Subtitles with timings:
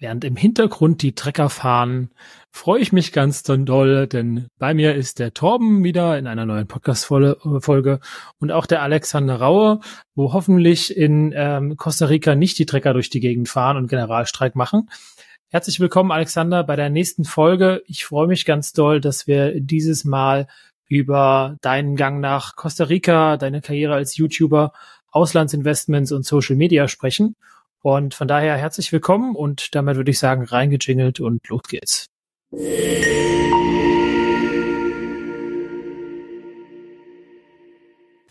[0.00, 2.10] Während im Hintergrund die Trecker fahren,
[2.52, 6.68] freue ich mich ganz doll, denn bei mir ist der Torben wieder in einer neuen
[6.68, 7.98] Podcast-Folge
[8.38, 9.80] und auch der Alexander Raue,
[10.14, 14.54] wo hoffentlich in ähm, Costa Rica nicht die Trecker durch die Gegend fahren und Generalstreik
[14.54, 14.88] machen.
[15.48, 17.82] Herzlich willkommen, Alexander, bei der nächsten Folge.
[17.86, 20.46] Ich freue mich ganz doll, dass wir dieses Mal
[20.86, 24.72] über deinen Gang nach Costa Rica, deine Karriere als YouTuber,
[25.10, 27.34] Auslandsinvestments und Social Media sprechen.
[27.82, 32.06] Und von daher herzlich willkommen und damit würde ich sagen, reingejingelt und los geht's.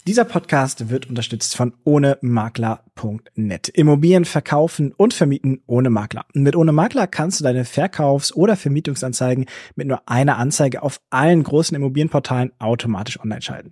[0.08, 3.68] Dieser Podcast wird unterstützt von ohnemakler.net.
[3.68, 6.24] Immobilien verkaufen und vermieten ohne Makler.
[6.34, 11.44] Mit ohne Makler kannst du deine Verkaufs- oder Vermietungsanzeigen mit nur einer Anzeige auf allen
[11.44, 13.72] großen Immobilienportalen automatisch online schalten.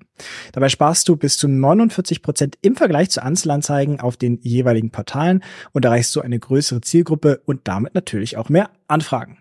[0.51, 5.41] Dabei sparst du bis zu 49 Prozent im Vergleich zu Einzelanzeigen auf den jeweiligen Portalen
[5.71, 9.37] und erreichst so eine größere Zielgruppe und damit natürlich auch mehr Anfragen.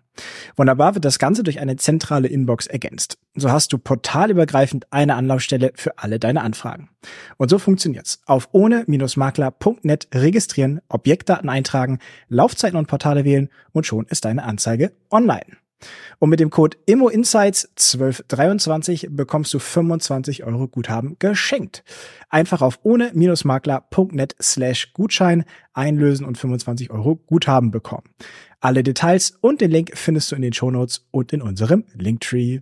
[0.56, 3.18] Wunderbar wird das Ganze durch eine zentrale Inbox ergänzt.
[3.34, 6.90] So hast du portalübergreifend eine Anlaufstelle für alle deine Anfragen.
[7.36, 8.20] Und so funktioniert's.
[8.26, 11.98] Auf ohne-makler.net registrieren, Objektdaten eintragen,
[12.28, 15.56] Laufzeiten und Portale wählen und schon ist deine Anzeige online.
[16.18, 21.84] Und mit dem Code IMMOINSIGHTS1223 bekommst du 25 Euro Guthaben geschenkt.
[22.28, 28.08] Einfach auf ohne-makler.net slash Gutschein einlösen und 25 Euro Guthaben bekommen.
[28.60, 32.60] Alle Details und den Link findest du in den Shownotes und in unserem Linktree.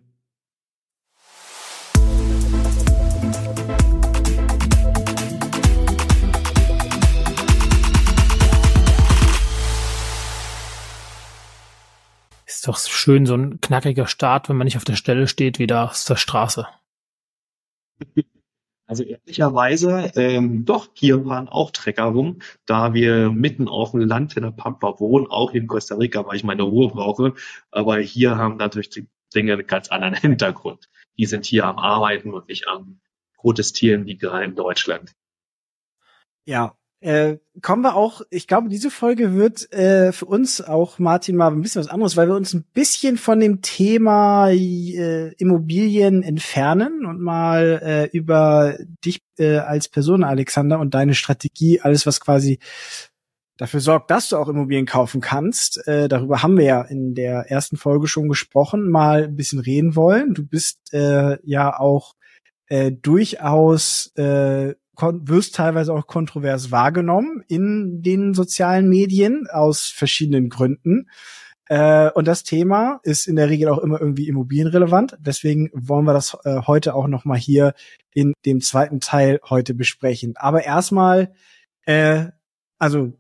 [12.63, 15.91] Ist doch schön, so ein knackiger Start, wenn man nicht auf der Stelle steht, wieder
[15.91, 16.69] aus der Straße.
[18.87, 24.37] Also ehrlicherweise, ähm, doch, hier waren auch Trecker rum, da wir mitten auf dem Land
[24.37, 27.33] in der Pampa wohnen, auch in Costa Rica, weil ich meine Ruhe brauche.
[27.71, 30.91] Aber hier haben natürlich die Dinge einen ganz anderen Hintergrund.
[31.17, 33.01] Die sind hier am Arbeiten und nicht am
[33.37, 35.15] Protestieren wie gerade in Deutschland.
[36.45, 41.37] Ja, äh, kommen wir auch, ich glaube, diese Folge wird äh, für uns auch, Martin,
[41.37, 46.23] mal ein bisschen was anderes, weil wir uns ein bisschen von dem Thema äh, Immobilien
[46.23, 52.21] entfernen und mal äh, über dich äh, als Person, Alexander, und deine Strategie, alles, was
[52.21, 52.61] quasi
[53.57, 55.87] dafür sorgt, dass du auch Immobilien kaufen kannst.
[55.89, 59.97] Äh, darüber haben wir ja in der ersten Folge schon gesprochen, mal ein bisschen reden
[59.97, 60.35] wollen.
[60.35, 62.15] Du bist äh, ja auch
[62.69, 71.09] äh, durchaus äh, wirst teilweise auch kontrovers wahrgenommen in den sozialen Medien aus verschiedenen Gründen.
[71.67, 75.17] Äh, und das Thema ist in der Regel auch immer irgendwie immobilienrelevant.
[75.21, 77.75] Deswegen wollen wir das äh, heute auch noch mal hier
[78.13, 80.35] in dem zweiten Teil heute besprechen.
[80.37, 81.33] Aber erstmal,
[81.87, 82.27] äh,
[82.79, 83.13] also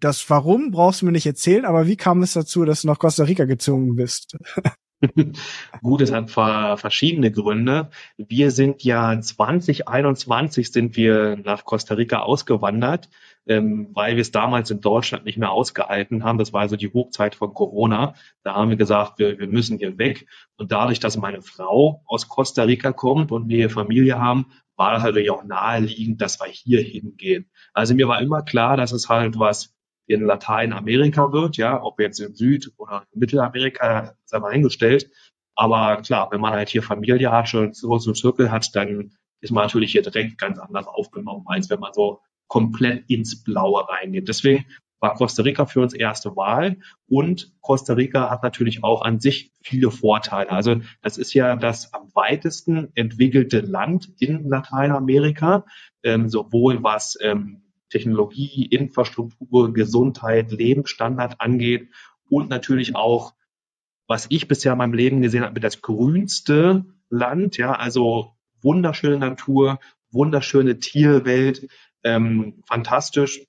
[0.00, 2.98] das Warum brauchst du mir nicht erzählen, aber wie kam es dazu, dass du nach
[2.98, 4.38] Costa Rica gezogen bist?
[5.82, 7.90] Gut, es hat verschiedene Gründe.
[8.16, 13.08] Wir sind ja 2021 sind wir nach Costa Rica ausgewandert,
[13.46, 16.38] ähm, weil wir es damals in Deutschland nicht mehr ausgehalten haben.
[16.38, 18.14] Das war also die Hochzeit von Corona.
[18.42, 20.26] Da haben wir gesagt, wir, wir müssen hier weg.
[20.56, 25.30] Und dadurch, dass meine Frau aus Costa Rica kommt und wir Familie haben, war halt
[25.30, 27.50] auch naheliegend, dass wir hier hingehen.
[27.72, 29.77] Also mir war immer klar, dass es halt was
[30.08, 35.10] in Lateinamerika wird, ja, ob jetzt in Süd- oder Mittelamerika, sei mal hingestellt.
[35.54, 39.52] Aber klar, wenn man halt hier Familie hat, schon so einen Zirkel hat, dann ist
[39.52, 44.28] man natürlich hier direkt ganz anders aufgenommen, als wenn man so komplett ins Blaue reingeht.
[44.28, 44.64] Deswegen
[45.00, 49.52] war Costa Rica für uns erste Wahl und Costa Rica hat natürlich auch an sich
[49.62, 50.50] viele Vorteile.
[50.50, 55.64] Also das ist ja das am weitesten entwickelte Land in Lateinamerika,
[56.02, 61.90] ähm, sowohl was ähm, Technologie, Infrastruktur, Gesundheit, Lebensstandard angeht
[62.28, 63.34] und natürlich auch,
[64.06, 68.32] was ich bisher in meinem Leben gesehen habe, das grünste Land, ja, also
[68.62, 71.68] wunderschöne Natur, wunderschöne Tierwelt,
[72.04, 73.46] ähm, fantastisch.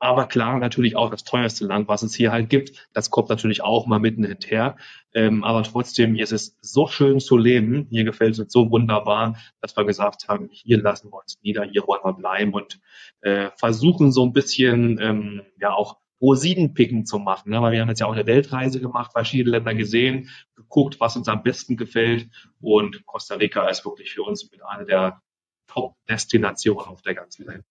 [0.00, 2.88] Aber klar, natürlich auch das teuerste Land, was es hier halt gibt.
[2.92, 4.76] Das kommt natürlich auch mal mitten hinterher.
[5.12, 7.88] Ähm, aber trotzdem, hier ist es so schön zu leben.
[7.90, 11.64] Hier gefällt es uns so wunderbar, dass wir gesagt haben, hier lassen wir uns nieder,
[11.64, 12.80] hier wollen wir bleiben und
[13.22, 17.50] äh, versuchen so ein bisschen, ähm, ja auch Rosinenpicken zu machen.
[17.50, 17.62] Ne?
[17.62, 21.28] Weil wir haben jetzt ja auch eine Weltreise gemacht, verschiedene Länder gesehen, geguckt, was uns
[21.28, 22.28] am besten gefällt.
[22.60, 25.22] Und Costa Rica ist wirklich für uns mit einer der
[25.68, 27.64] Top-Destinationen auf der ganzen Welt.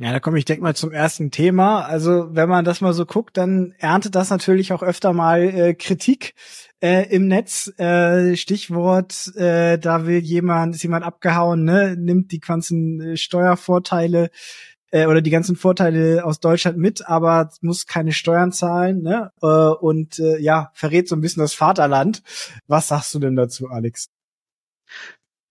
[0.00, 1.80] Ja, da komme ich direkt mal zum ersten Thema.
[1.80, 5.74] Also wenn man das mal so guckt, dann erntet das natürlich auch öfter mal äh,
[5.74, 6.34] Kritik
[6.80, 7.72] äh, im Netz.
[7.78, 14.30] Äh, Stichwort, äh, da will jemand, ist jemand abgehauen, ne, nimmt die ganzen äh, Steuervorteile
[14.92, 19.32] äh, oder die ganzen Vorteile aus Deutschland mit, aber muss keine Steuern zahlen, ne?
[19.42, 22.22] Äh, und äh, ja, verrät so ein bisschen das Vaterland.
[22.68, 24.10] Was sagst du denn dazu, Alex?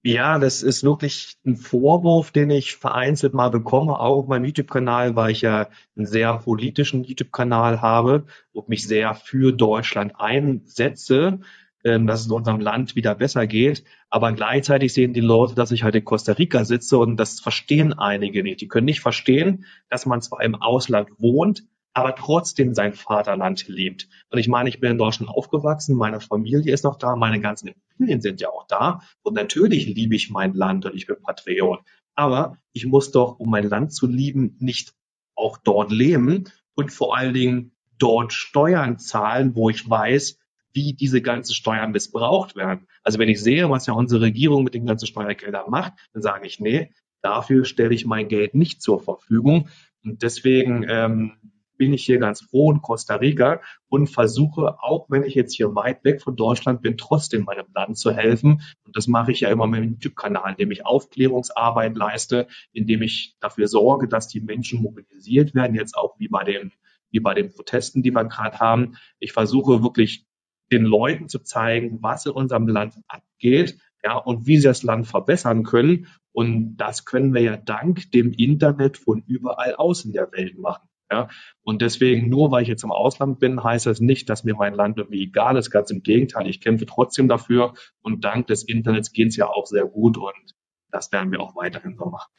[0.08, 5.18] Ja, das ist wirklich ein Vorwurf, den ich vereinzelt mal bekomme, auch auf meinem YouTube-Kanal,
[5.18, 5.68] weil ich ja
[5.98, 11.42] einen sehr politischen YouTube-Kanal habe und mich sehr für Deutschland einsetze,
[11.84, 13.84] ähm, dass es unserem Land wieder besser geht.
[14.10, 17.92] Aber gleichzeitig sehen die Leute, dass ich halt in Costa Rica sitze und das verstehen
[17.92, 18.62] einige nicht.
[18.62, 21.66] Die können nicht verstehen, dass man zwar im Ausland wohnt,
[21.98, 24.08] aber trotzdem sein Vaterland liebt.
[24.30, 27.74] Und ich meine, ich bin in Deutschland aufgewachsen, meine Familie ist noch da, meine ganzen
[27.98, 29.02] Familien sind ja auch da.
[29.24, 31.80] Und natürlich liebe ich mein Land und ich bin Patriot.
[32.14, 34.94] Aber ich muss doch, um mein Land zu lieben, nicht
[35.34, 36.44] auch dort leben
[36.76, 40.38] und vor allen Dingen dort Steuern zahlen, wo ich weiß,
[40.74, 42.86] wie diese ganzen Steuern missbraucht werden.
[43.02, 46.46] Also wenn ich sehe, was ja unsere Regierung mit den ganzen Steuergeldern macht, dann sage
[46.46, 46.92] ich, nee,
[47.24, 49.70] dafür stelle ich mein Geld nicht zur Verfügung.
[50.04, 51.32] Und deswegen ähm,
[51.78, 55.76] bin ich hier ganz froh in Costa Rica und versuche, auch wenn ich jetzt hier
[55.76, 58.62] weit weg von Deutschland bin, trotzdem meinem Land zu helfen.
[58.84, 63.36] Und das mache ich ja immer mit dem YouTube-Kanal, indem ich Aufklärungsarbeit leiste, indem ich
[63.40, 66.72] dafür sorge, dass die Menschen mobilisiert werden, jetzt auch wie bei den,
[67.12, 68.98] wie bei den Protesten, die wir gerade haben.
[69.20, 70.26] Ich versuche wirklich
[70.72, 75.08] den Leuten zu zeigen, was in unserem Land abgeht, ja, und wie sie das Land
[75.08, 76.08] verbessern können.
[76.32, 80.88] Und das können wir ja dank dem Internet von überall aus in der Welt machen.
[81.12, 81.30] Ja,
[81.64, 84.74] und deswegen, nur weil ich jetzt im Ausland bin, heißt das nicht, dass mir mein
[84.74, 85.72] Land irgendwie egal ist.
[85.72, 89.68] Ganz im Gegenteil, ich kämpfe trotzdem dafür und dank des Internets geht es ja auch
[89.68, 90.56] sehr gut und
[90.92, 92.32] das werden wir auch weiterhin so machen.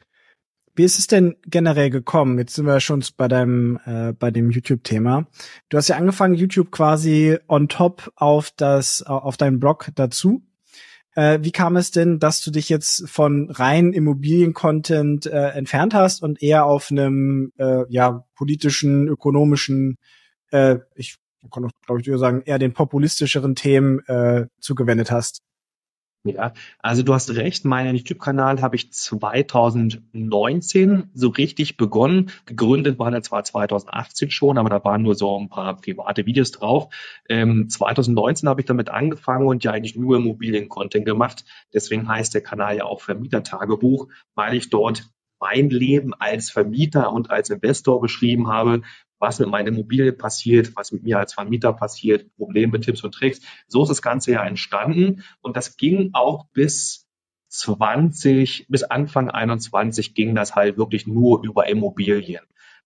[0.75, 2.37] Wie ist es denn generell gekommen?
[2.37, 5.27] Jetzt sind wir schon bei deinem äh, bei dem YouTube-Thema.
[5.69, 10.43] Du hast ja angefangen, YouTube quasi on top auf das auf deinen Blog dazu
[11.15, 16.21] äh, wie kam es denn, dass du dich jetzt von rein Immobilien-Content äh, entfernt hast
[16.23, 19.97] und eher auf einem äh, ja politischen, ökonomischen,
[20.51, 21.17] äh, ich
[21.51, 25.41] kann auch, glaube ich, sagen, eher den populistischeren Themen äh, zugewendet hast?
[26.25, 32.31] Ja, also du hast recht, meinen YouTube-Kanal habe ich 2019 so richtig begonnen.
[32.45, 36.51] Gegründet war der zwar 2018 schon, aber da waren nur so ein paar private Videos
[36.51, 36.93] drauf.
[37.29, 41.45] Ähm, 2019 habe ich damit angefangen und ja eigentlich nur Immobilien-Content gemacht.
[41.73, 47.31] Deswegen heißt der Kanal ja auch Vermieter-Tagebuch, weil ich dort mein Leben als Vermieter und
[47.31, 48.81] als Investor beschrieben habe,
[49.19, 53.41] was mit meiner Immobilie passiert, was mit mir als Vermieter passiert, Probleme, Tipps und Tricks.
[53.67, 57.07] So ist das Ganze ja entstanden und das ging auch bis
[57.49, 62.43] 20, bis Anfang 21 ging das halt wirklich nur über Immobilien.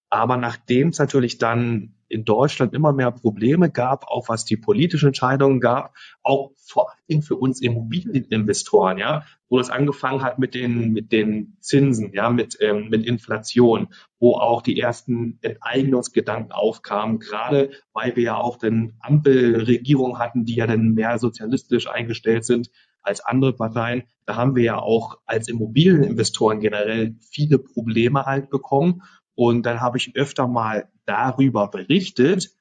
[0.10, 5.08] Aber nachdem es natürlich dann in Deutschland immer mehr Probleme gab, auch was die politischen
[5.08, 10.94] Entscheidungen gab, auch vor allem für uns Immobilieninvestoren, ja, wo es angefangen hat mit den,
[10.94, 13.88] mit den Zinsen, ja, mit, ähm, mit Inflation,
[14.20, 20.56] wo auch die ersten Enteignungsgedanken aufkamen, gerade weil wir ja auch den Ampelregierung hatten, die
[20.56, 22.70] ja dann mehr sozialistisch eingestellt sind
[23.02, 24.04] als andere Parteien.
[24.26, 29.02] Da haben wir ja auch als Immobilieninvestoren generell viele Probleme halt bekommen.
[29.36, 32.52] Und dann habe ich öfter mal darüber berichtet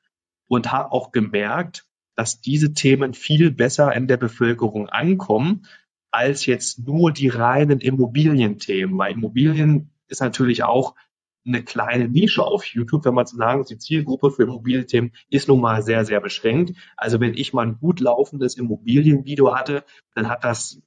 [0.49, 5.67] und habe auch gemerkt, dass diese Themen viel besser in der Bevölkerung ankommen
[6.11, 8.99] als jetzt nur die reinen Immobilienthemen.
[8.99, 10.95] Weil Immobilien ist natürlich auch
[11.45, 15.61] eine kleine Nische auf YouTube, wenn man so sagen, die Zielgruppe für Immobilienthemen ist nun
[15.61, 16.77] mal sehr, sehr beschränkt.
[16.97, 20.81] Also wenn ich mal ein gut laufendes Immobilienvideo hatte, dann hat das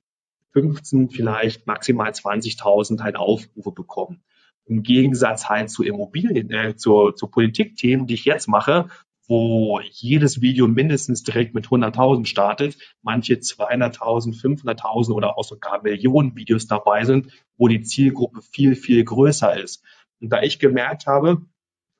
[0.53, 4.23] 15, vielleicht maximal 20.000 halt Aufrufe bekommen.
[4.65, 8.87] Im Gegensatz halt zu Immobilien, äh, zu, zu Politikthemen, die ich jetzt mache,
[9.27, 16.35] wo jedes Video mindestens direkt mit 100.000 startet, manche 200.000, 500.000 oder auch sogar Millionen
[16.35, 19.83] Videos dabei sind, wo die Zielgruppe viel, viel größer ist.
[20.19, 21.41] Und da ich gemerkt habe,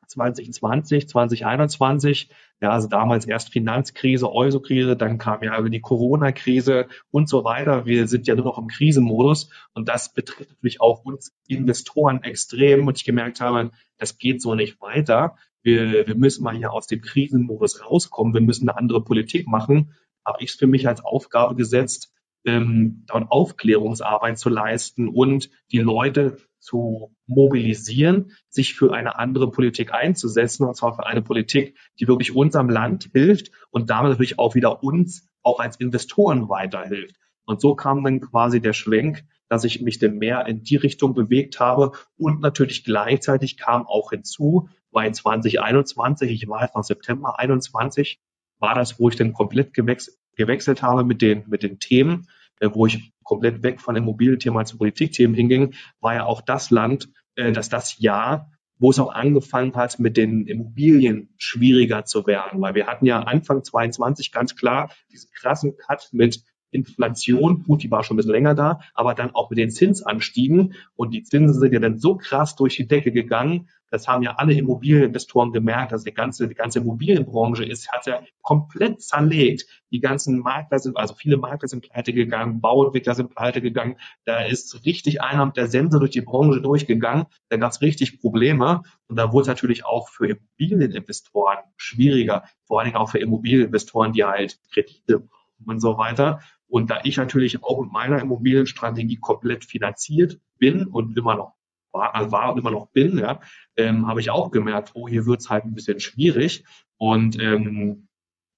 [0.07, 2.29] 2020, 2021,
[2.62, 7.85] ja, also damals erst Finanzkrise, Euro-Krise, dann kam ja die Corona-Krise und so weiter.
[7.85, 12.88] Wir sind ja nur noch im Krisenmodus und das betrifft natürlich auch uns Investoren extrem
[12.88, 15.35] und ich gemerkt habe, das geht so nicht weiter.
[15.63, 18.33] Wir, wir müssen mal hier aus dem Krisenmodus rauskommen.
[18.33, 19.93] Wir müssen eine andere Politik machen.
[20.24, 22.13] Habe ich es für mich als Aufgabe gesetzt,
[22.45, 29.93] ähm, dort Aufklärungsarbeit zu leisten und die Leute zu mobilisieren, sich für eine andere Politik
[29.93, 34.55] einzusetzen, und zwar für eine Politik, die wirklich unserem Land hilft und damit natürlich auch
[34.55, 37.15] wieder uns auch als Investoren weiterhilft.
[37.45, 41.13] Und so kam dann quasi der Schwenk, dass ich mich denn mehr in die Richtung
[41.13, 47.38] bewegt habe und natürlich gleichzeitig kam auch hinzu, weil 2021, ich war jetzt noch September
[47.38, 48.19] 21,
[48.57, 52.27] war das, wo ich dann komplett gewechselt, gewechselt habe mit den, mit den Themen,
[52.62, 57.51] wo ich komplett weg von Immobilienthema zu Politikthemen hinging, war ja auch das Land, äh,
[57.51, 62.62] dass das Jahr wo es auch angefangen hat, mit den Immobilien schwieriger zu werden.
[62.62, 66.43] Weil wir hatten ja Anfang 22 ganz klar diesen krassen Cut mit
[66.75, 70.74] Inflation, gut, die war schon ein bisschen länger da, aber dann auch mit den Zinsanstiegen.
[70.96, 73.70] Und die Zinsen sind ja dann so krass durch die Decke gegangen.
[73.91, 78.22] Das haben ja alle Immobilieninvestoren gemerkt, dass die ganze, die ganze Immobilienbranche ist, hat ja
[78.41, 79.67] komplett zerlegt.
[79.91, 83.96] Die ganzen Makler sind, also viele Makler sind pleite gegangen, Bauentwickler sind pleite gegangen.
[84.25, 87.27] Da ist richtig einer mit der Sense durch die Branche durchgegangen.
[87.50, 88.82] Da gab es richtig Probleme.
[89.08, 92.44] Und da wurde es natürlich auch für Immobilieninvestoren schwieriger.
[92.65, 95.29] Vor allen Dingen auch für Immobilieninvestoren, die halt Kredite
[95.65, 96.41] und so weiter.
[96.67, 101.53] Und da ich natürlich auch mit meiner Immobilienstrategie komplett finanziert bin und immer noch
[101.91, 103.39] war, also war und immer noch bin, ja,
[103.77, 106.65] ähm, habe ich auch gemerkt, oh, hier wird's halt ein bisschen schwierig.
[106.98, 108.07] Und ähm,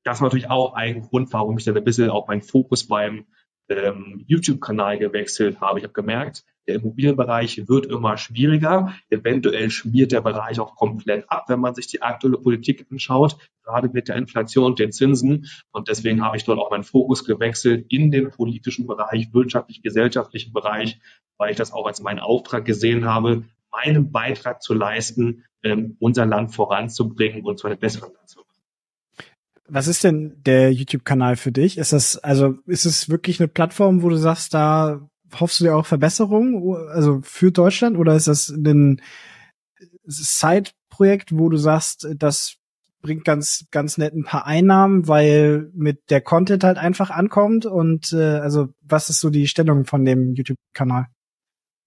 [0.04, 3.26] das war natürlich auch ein Grund, warum ich dann ein bisschen auch meinen Fokus beim
[3.70, 5.80] ähm, YouTube-Kanal gewechselt habe.
[5.80, 8.94] Ich habe gemerkt, der Immobilienbereich wird immer schwieriger.
[9.10, 13.90] Eventuell schmiert der Bereich auch komplett ab, wenn man sich die aktuelle Politik anschaut, gerade
[13.90, 15.48] mit der Inflation und den Zinsen.
[15.72, 21.00] Und deswegen habe ich dort auch meinen Fokus gewechselt in den politischen Bereich, wirtschaftlich-gesellschaftlichen Bereich,
[21.38, 26.26] weil ich das auch als meinen Auftrag gesehen habe, meinen Beitrag zu leisten, ähm, unser
[26.26, 28.48] Land voranzubringen und zu einem besseren Land zu machen.
[29.70, 31.78] Was ist denn der YouTube-Kanal für dich?
[31.78, 35.10] Ist das, also, ist es wirklich eine Plattform, wo du sagst, da
[35.40, 39.02] hoffst du dir auch Verbesserungen, also für Deutschland, oder ist das ein
[40.06, 42.58] Side-Projekt, wo du sagst, das
[43.02, 48.12] bringt ganz, ganz nett ein paar Einnahmen, weil mit der Content halt einfach ankommt und
[48.12, 51.06] äh, also was ist so die Stellung von dem YouTube-Kanal?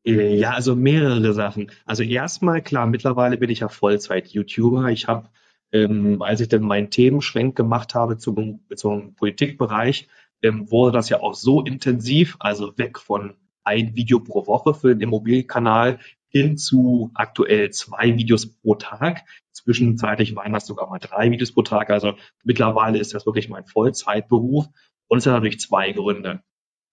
[0.05, 1.71] Ja, also mehrere Sachen.
[1.85, 4.89] Also erstmal, klar, mittlerweile bin ich ja Vollzeit-YouTuber.
[4.89, 5.29] Ich habe
[5.73, 10.09] ähm, als ich dann meinen Themenschwenk gemacht habe zum, zum Politikbereich,
[10.43, 14.89] ähm, wurde das ja auch so intensiv, also weg von ein Video pro Woche für
[14.89, 19.25] den Immobilienkanal hin zu aktuell zwei Videos pro Tag.
[19.53, 21.91] Zwischenzeitlich waren das sogar mal drei Videos pro Tag.
[21.91, 24.67] Also mittlerweile ist das wirklich mein Vollzeitberuf.
[25.09, 26.43] Und es hat natürlich zwei Gründe.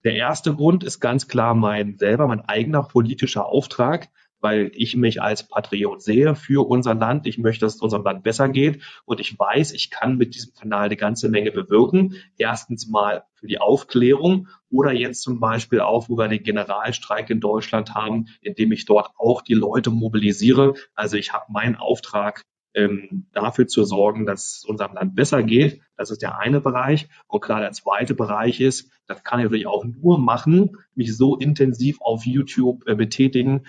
[0.04, 4.10] Der erste Grund ist ganz klar mein selber, mein eigener politischer Auftrag
[4.48, 7.28] weil ich mich als Patriot sehe für unser Land.
[7.28, 10.54] Ich möchte, dass es unserem Land besser geht und ich weiß, ich kann mit diesem
[10.54, 12.16] Kanal eine ganze Menge bewirken.
[12.38, 17.42] Erstens mal für die Aufklärung oder jetzt zum Beispiel auch, wo wir den Generalstreik in
[17.42, 20.76] Deutschland haben, indem ich dort auch die Leute mobilisiere.
[20.96, 22.46] Also ich habe meinen Auftrag,
[22.78, 25.82] ähm, dafür zu sorgen, dass es unserem Land besser geht.
[25.98, 27.10] Das ist der eine Bereich.
[27.28, 31.36] Und klar, der zweite Bereich ist, das kann ich natürlich auch nur machen, mich so
[31.36, 33.66] intensiv auf YouTube äh, betätigen,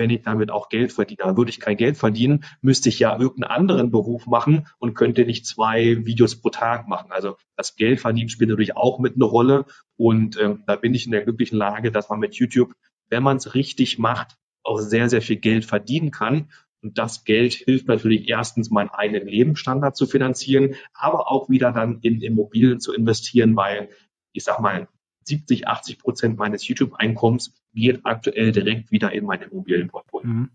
[0.00, 1.24] wenn ich damit auch Geld verdiene.
[1.24, 5.26] Aber würde ich kein Geld verdienen, müsste ich ja irgendeinen anderen Beruf machen und könnte
[5.26, 7.12] nicht zwei Videos pro Tag machen.
[7.12, 9.66] Also das Geld verdienen spielt natürlich auch mit eine Rolle.
[9.96, 12.72] Und ähm, da bin ich in der glücklichen Lage, dass man mit YouTube,
[13.10, 16.50] wenn man es richtig macht, auch sehr, sehr viel Geld verdienen kann.
[16.82, 22.00] Und das Geld hilft natürlich erstens, meinen eigenen Lebensstandard zu finanzieren, aber auch wieder dann
[22.00, 23.90] in Immobilien zu investieren, weil
[24.32, 24.88] ich sag mal,
[25.24, 30.28] 70, 80 Prozent meines YouTube-Einkommens geht aktuell direkt wieder in mein Immobilienportfolio.
[30.28, 30.50] Mhm.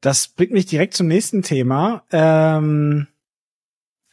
[0.00, 2.04] Das bringt mich direkt zum nächsten Thema.
[2.12, 3.08] Ähm,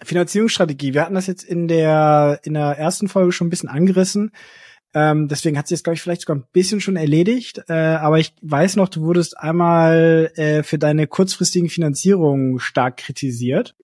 [0.02, 0.94] Finanzierungsstrategie.
[0.94, 4.32] Wir hatten das jetzt in der, in der ersten Folge schon ein bisschen angerissen.
[4.94, 7.64] Ähm, deswegen hat sich jetzt, glaube ich, vielleicht sogar ein bisschen schon erledigt.
[7.68, 13.76] Äh, aber ich weiß noch, du wurdest einmal äh, für deine kurzfristigen Finanzierungen stark kritisiert.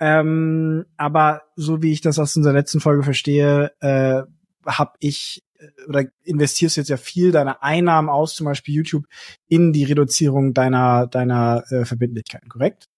[0.00, 4.22] Ähm, aber so wie ich das aus unserer letzten Folge verstehe, äh,
[4.66, 5.42] habe ich
[5.88, 9.04] oder investierst jetzt ja viel deiner Einnahmen aus, zum Beispiel YouTube,
[9.48, 12.88] in die Reduzierung deiner deiner äh, Verbindlichkeiten, korrekt?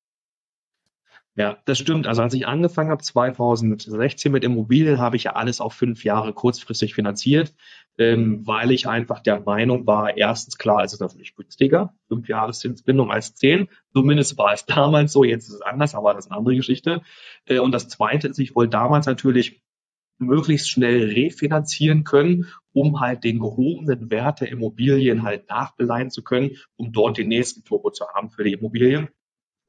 [1.36, 2.06] Ja, das stimmt.
[2.06, 6.34] Also als ich angefangen habe, 2016 mit Immobilien, habe ich ja alles auf fünf Jahre
[6.34, 7.54] kurzfristig finanziert,
[7.98, 12.52] ähm, weil ich einfach der Meinung war, erstens klar, es ist natürlich günstiger, fünf Jahre
[12.52, 13.68] Zinsbindung als zehn.
[13.94, 17.00] Zumindest war es damals so, jetzt ist es anders, aber das ist eine andere Geschichte.
[17.46, 19.62] Äh, und das Zweite ist, ich wollte damals natürlich
[20.20, 26.52] möglichst schnell refinanzieren können, um halt den gehobenen Wert der Immobilien halt nachbeleihen zu können,
[26.76, 29.08] um dort den nächsten Turbo zu haben für die Immobilien.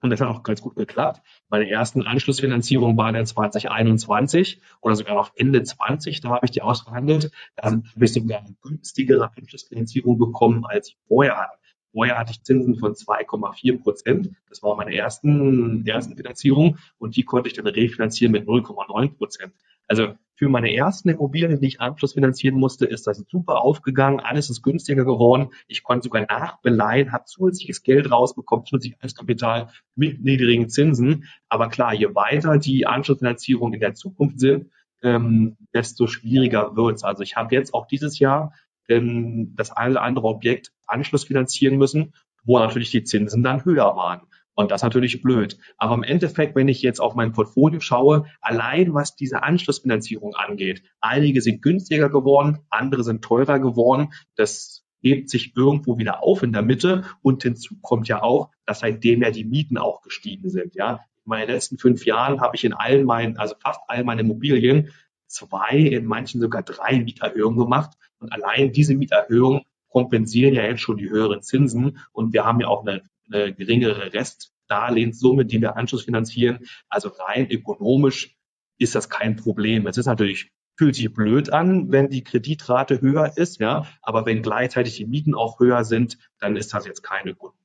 [0.02, 1.22] Und das hat auch ganz gut geklappt.
[1.48, 6.22] Meine ersten Anschlussfinanzierung war dann 2021 oder sogar noch Ende 20.
[6.22, 7.32] Da habe ich die ausverhandelt.
[7.56, 11.58] Da habe ich sogar eine günstigere Anschlussfinanzierung bekommen, als ich vorher hatte.
[11.92, 14.32] Vorher hatte ich Zinsen von 2,4 Prozent.
[14.50, 16.78] Das war meine ersten, ersten Finanzierung.
[16.98, 19.54] Und die konnte ich dann refinanzieren mit 0,9 Prozent.
[19.92, 24.22] Also für meine ersten Immobilien, die ich Anschluss finanzieren musste, ist das super aufgegangen.
[24.22, 25.50] Alles ist günstiger geworden.
[25.68, 31.26] Ich konnte sogar nachbeleihen, habe zusätzliches Geld rausbekommen, zusätzliches Kapital mit niedrigen Zinsen.
[31.50, 34.72] Aber klar, je weiter die Anschlussfinanzierungen in der Zukunft sind,
[35.04, 37.04] ähm, desto schwieriger wird's.
[37.04, 38.54] Also ich habe jetzt auch dieses Jahr
[38.88, 42.14] ähm, das eine oder andere Objekt Anschluss finanzieren müssen,
[42.46, 44.22] wo natürlich die Zinsen dann höher waren.
[44.62, 45.58] Und das ist natürlich blöd.
[45.78, 50.84] Aber im Endeffekt, wenn ich jetzt auf mein Portfolio schaue, allein was diese Anschlussfinanzierung angeht,
[51.00, 54.14] einige sind günstiger geworden, andere sind teurer geworden.
[54.36, 57.04] Das hebt sich irgendwo wieder auf in der Mitte.
[57.22, 60.76] Und hinzu kommt ja auch, dass seitdem ja die Mieten auch gestiegen sind.
[60.76, 64.20] Ja, in meinen letzten fünf Jahren habe ich in allen meinen, also fast all meinen
[64.20, 64.90] Immobilien
[65.28, 67.98] zwei, in manchen sogar drei Mieterhöhungen gemacht.
[68.20, 71.98] Und allein diese Mieterhöhungen kompensieren ja jetzt schon die höheren Zinsen.
[72.12, 73.02] Und wir haben ja auch eine,
[73.32, 76.60] eine geringere Restdarlehenssumme, die wir anschlussfinanzieren.
[76.90, 78.36] Also rein ökonomisch
[78.78, 79.88] ist das kein Problem.
[79.88, 84.42] Es ist natürlich fühlt sich blöd an, wenn die Kreditrate höher ist, ja, aber wenn
[84.42, 87.56] gleichzeitig die Mieten auch höher sind, dann ist das jetzt keine gute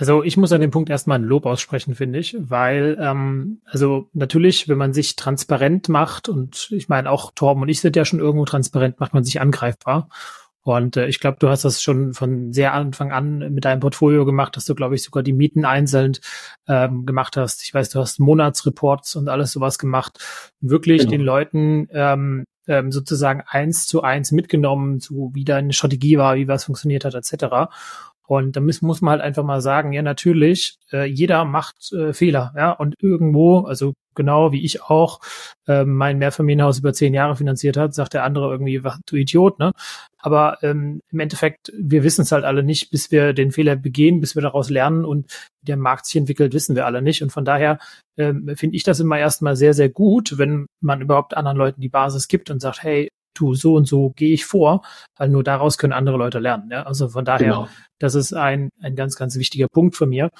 [0.00, 4.08] also ich muss an dem Punkt erstmal ein Lob aussprechen, finde ich, weil ähm, also
[4.12, 8.04] natürlich, wenn man sich transparent macht und ich meine auch Torben und ich sind ja
[8.04, 10.08] schon irgendwo transparent, macht man sich angreifbar.
[10.68, 14.26] Und äh, ich glaube, du hast das schon von sehr Anfang an mit deinem Portfolio
[14.26, 16.12] gemacht, dass du, glaube ich, sogar die Mieten einzeln
[16.66, 17.62] ähm, gemacht hast.
[17.62, 20.18] Ich weiß, du hast Monatsreports und alles sowas gemacht.
[20.60, 21.10] Wirklich genau.
[21.10, 26.48] den Leuten ähm, ähm, sozusagen eins zu eins mitgenommen, so wie deine Strategie war, wie
[26.48, 27.70] was funktioniert hat, etc.
[28.26, 32.12] Und da muss, muss man halt einfach mal sagen, ja, natürlich, äh, jeder macht äh,
[32.12, 35.20] Fehler, ja, und irgendwo, also genau wie ich auch
[35.66, 39.58] äh, mein Mehrfamilienhaus über zehn Jahre finanziert hat, sagt der andere irgendwie, was, du Idiot,
[39.58, 39.72] ne?
[40.18, 44.20] Aber ähm, im Endeffekt, wir wissen es halt alle nicht, bis wir den Fehler begehen,
[44.20, 47.22] bis wir daraus lernen und wie der Markt sich entwickelt, wissen wir alle nicht.
[47.22, 47.78] Und von daher
[48.18, 51.88] ähm, finde ich das immer erstmal sehr, sehr gut, wenn man überhaupt anderen Leuten die
[51.88, 54.82] Basis gibt und sagt, hey, du, so und so gehe ich vor,
[55.16, 56.70] weil nur daraus können andere Leute lernen.
[56.70, 56.82] Ja?
[56.82, 57.68] Also von daher, genau.
[57.98, 60.30] das ist ein, ein ganz, ganz wichtiger Punkt von mir.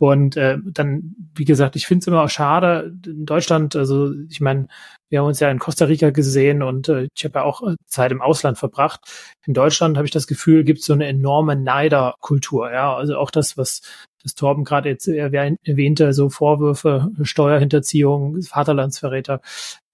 [0.00, 4.40] Und äh, dann, wie gesagt, ich finde es immer auch schade, in Deutschland, also ich
[4.40, 4.66] meine,
[5.10, 7.76] wir haben uns ja in Costa Rica gesehen und äh, ich habe ja auch äh,
[7.84, 9.02] Zeit im Ausland verbracht.
[9.46, 12.72] In Deutschland habe ich das Gefühl, gibt es so eine enorme Neiderkultur.
[12.72, 13.82] Ja, also auch das, was
[14.22, 19.42] das Torben gerade jetzt erwähnte, so Vorwürfe, Steuerhinterziehung, Vaterlandsverräter.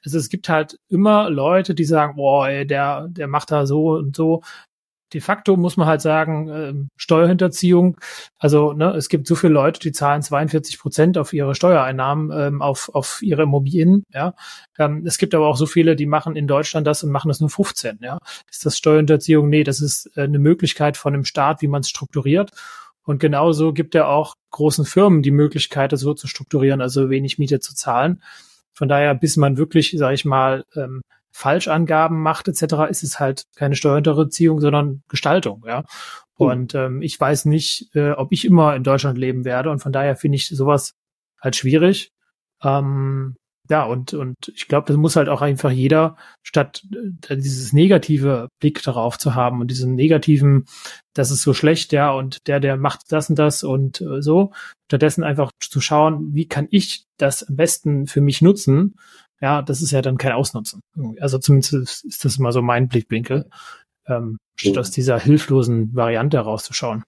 [0.05, 3.95] Also es gibt halt immer Leute, die sagen, boah, ey, der, der macht da so
[3.95, 4.43] und so.
[5.13, 7.97] De facto muss man halt sagen, äh, Steuerhinterziehung.
[8.39, 12.63] Also ne, es gibt so viele Leute, die zahlen 42 Prozent auf ihre Steuereinnahmen ähm,
[12.63, 14.03] auf, auf ihre Immobilien.
[14.13, 14.35] Ja,
[14.79, 17.41] ähm, es gibt aber auch so viele, die machen in Deutschland das und machen das
[17.41, 17.99] nur 15.
[18.03, 18.19] Ja,
[18.51, 19.49] ist das Steuerhinterziehung?
[19.49, 22.51] Nee, das ist äh, eine Möglichkeit von dem Staat, wie man es strukturiert.
[23.05, 27.39] Und genauso gibt er auch großen Firmen die Möglichkeit, das so zu strukturieren, also wenig
[27.39, 28.21] Miete zu zahlen.
[28.73, 31.03] Von daher, bis man wirklich, sage ich mal, ähm,
[31.37, 35.85] Falschangaben macht etc., ist es halt keine Steuerhinterziehung, sondern Gestaltung, ja.
[36.39, 36.47] Hm.
[36.47, 39.71] Und ähm, ich weiß nicht, äh, ob ich immer in Deutschland leben werde.
[39.71, 40.95] Und von daher finde ich sowas
[41.41, 42.11] halt schwierig.
[42.63, 43.37] Ähm,
[43.69, 46.83] ja, und, und ich glaube, das muss halt auch einfach jeder, statt
[47.29, 50.65] äh, dieses negative Blick darauf zu haben und diesen negativen,
[51.15, 54.53] das ist so schlecht, ja, und der, der macht das und das und äh, so,
[54.87, 58.95] stattdessen einfach zu schauen, wie kann ich das am besten für mich nutzen,
[59.41, 60.81] ja, das ist ja dann kein Ausnutzen.
[61.21, 63.49] Also zumindest ist das immer so mein Blickwinkel,
[64.07, 67.03] ähm, statt aus dieser hilflosen Variante herauszuschauen.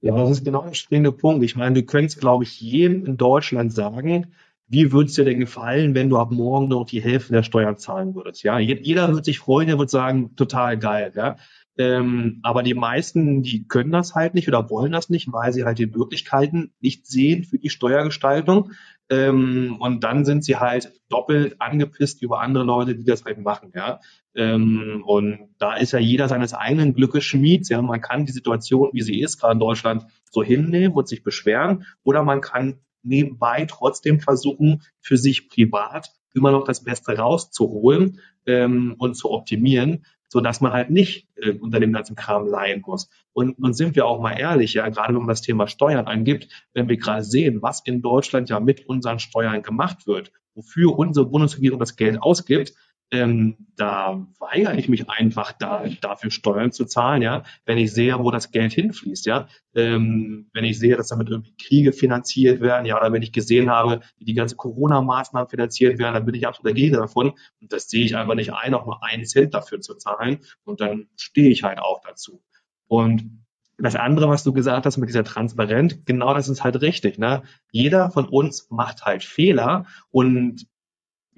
[0.00, 1.44] Ja, das ist genau der springende Punkt.
[1.44, 4.32] Ich meine, du könntest, glaube ich, jedem in Deutschland sagen,
[4.68, 7.78] wie würde es dir denn gefallen, wenn du ab morgen noch die Hälfte der Steuern
[7.78, 8.42] zahlen würdest?
[8.42, 11.36] Ja, jeder wird sich freuen, der wird sagen, total geil, ja.
[11.78, 15.64] Ähm, aber die meisten, die können das halt nicht oder wollen das nicht, weil sie
[15.64, 18.72] halt die Möglichkeiten nicht sehen für die Steuergestaltung.
[19.10, 23.72] Ähm, und dann sind sie halt doppelt angepisst über andere Leute, die das halt machen,
[23.74, 24.00] ja.
[24.34, 27.68] Ähm, und da ist ja jeder seines eigenen Glückes Schmied.
[27.68, 31.22] Ja, man kann die Situation, wie sie ist, gerade in Deutschland, so hinnehmen und sich
[31.22, 38.20] beschweren, oder man kann nebenbei trotzdem versuchen, für sich privat immer noch das Beste rauszuholen
[38.46, 42.82] ähm, und zu optimieren, so dass man halt nicht äh, unter dem ganzen Kram leihen
[42.86, 43.08] muss.
[43.32, 46.48] Und nun sind wir auch mal ehrlich, ja, gerade wenn man das Thema Steuern angibt,
[46.74, 51.26] wenn wir gerade sehen, was in Deutschland ja mit unseren Steuern gemacht wird, wofür unsere
[51.26, 52.74] Bundesregierung das Geld ausgibt,
[53.10, 58.18] ähm, da weigere ich mich einfach, da, dafür Steuern zu zahlen, ja, wenn ich sehe,
[58.18, 59.48] wo das Geld hinfließt, ja.
[59.74, 63.70] Ähm, wenn ich sehe, dass damit irgendwie Kriege finanziert werden, ja, oder wenn ich gesehen
[63.70, 67.32] habe, wie die ganze Corona-Maßnahmen finanziert werden, dann bin ich absolut dagegen davon.
[67.60, 70.40] Und das sehe ich einfach nicht ein, auch nur einen Cent dafür zu zahlen.
[70.64, 72.42] Und dann stehe ich halt auch dazu.
[72.88, 73.44] Und
[73.78, 77.18] das andere, was du gesagt hast mit dieser Transparenz, genau das ist halt richtig.
[77.18, 77.42] Ne?
[77.70, 80.66] Jeder von uns macht halt Fehler und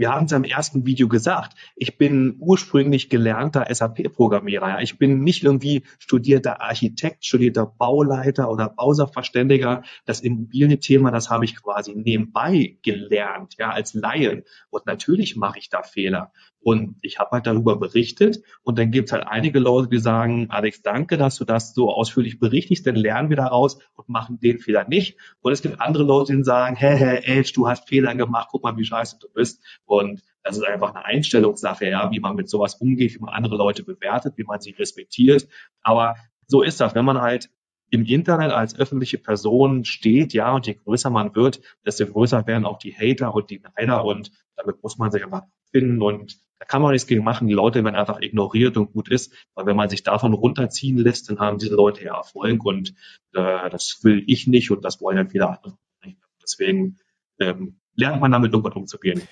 [0.00, 4.80] wir haben es im ersten Video gesagt, ich bin ursprünglich gelernter SAP-Programmierer.
[4.80, 9.82] Ich bin nicht irgendwie studierter Architekt, studierter Bauleiter oder Bausachverständiger.
[10.06, 14.44] Das Immobilienthema, das habe ich quasi nebenbei gelernt, ja, als Laien.
[14.70, 16.32] Und natürlich mache ich da Fehler.
[16.62, 20.50] Und ich habe halt darüber berichtet und dann gibt es halt einige Leute, die sagen,
[20.50, 24.58] Alex, danke, dass du das so ausführlich berichtigst, dann lernen wir daraus und machen den
[24.58, 25.16] Fehler nicht.
[25.40, 28.62] Und es gibt andere Leute, die sagen, hä, hä, Edge, du hast Fehler gemacht, guck
[28.62, 29.64] mal, wie scheiße du bist.
[29.86, 33.56] Und das ist einfach eine Einstellungssache, ja, wie man mit sowas umgeht, wie man andere
[33.56, 35.48] Leute bewertet, wie man sie respektiert.
[35.82, 37.50] Aber so ist das, wenn man halt
[37.90, 42.64] im Internet als öffentliche Person steht, ja, und je größer man wird, desto größer werden
[42.64, 46.66] auch die Hater und die Neider und damit muss man sich einfach finden und da
[46.66, 47.48] kann man nichts gegen machen.
[47.48, 51.30] Die Leute werden einfach ignoriert und gut ist, weil wenn man sich davon runterziehen lässt,
[51.30, 52.94] dann haben diese Leute ja Erfolg und
[53.32, 56.18] äh, das will ich nicht und das wollen dann viele andere nicht.
[56.42, 56.98] Deswegen
[57.38, 59.22] ähm, lernt man damit irgendwann umzugehen.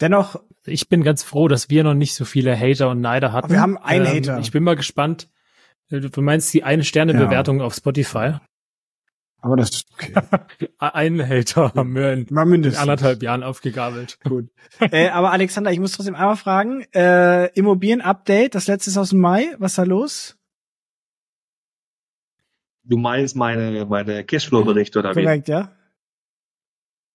[0.00, 3.50] Dennoch, ich bin ganz froh, dass wir noch nicht so viele Hater und Neider hatten.
[3.50, 4.38] Wir haben einen ähm, Hater.
[4.40, 5.28] Ich bin mal gespannt,
[5.90, 7.64] Du meinst die eine Sterne Bewertung ja.
[7.64, 8.34] auf Spotify?
[9.40, 10.14] Aber das ist okay.
[10.78, 12.82] Ein Hater haben wir in, Mal mindestens.
[12.82, 14.18] in anderthalb Jahren aufgegabelt.
[14.24, 14.48] Gut.
[14.80, 19.20] äh, aber Alexander, ich muss trotzdem einmal fragen, äh, Immobilien-Update, das letzte ist aus dem
[19.20, 20.36] Mai, was ist da los?
[22.82, 25.24] Du meinst meine, meine Cashflow-Berichte oder Korrekt, wie?
[25.24, 25.72] Korrekt, ja.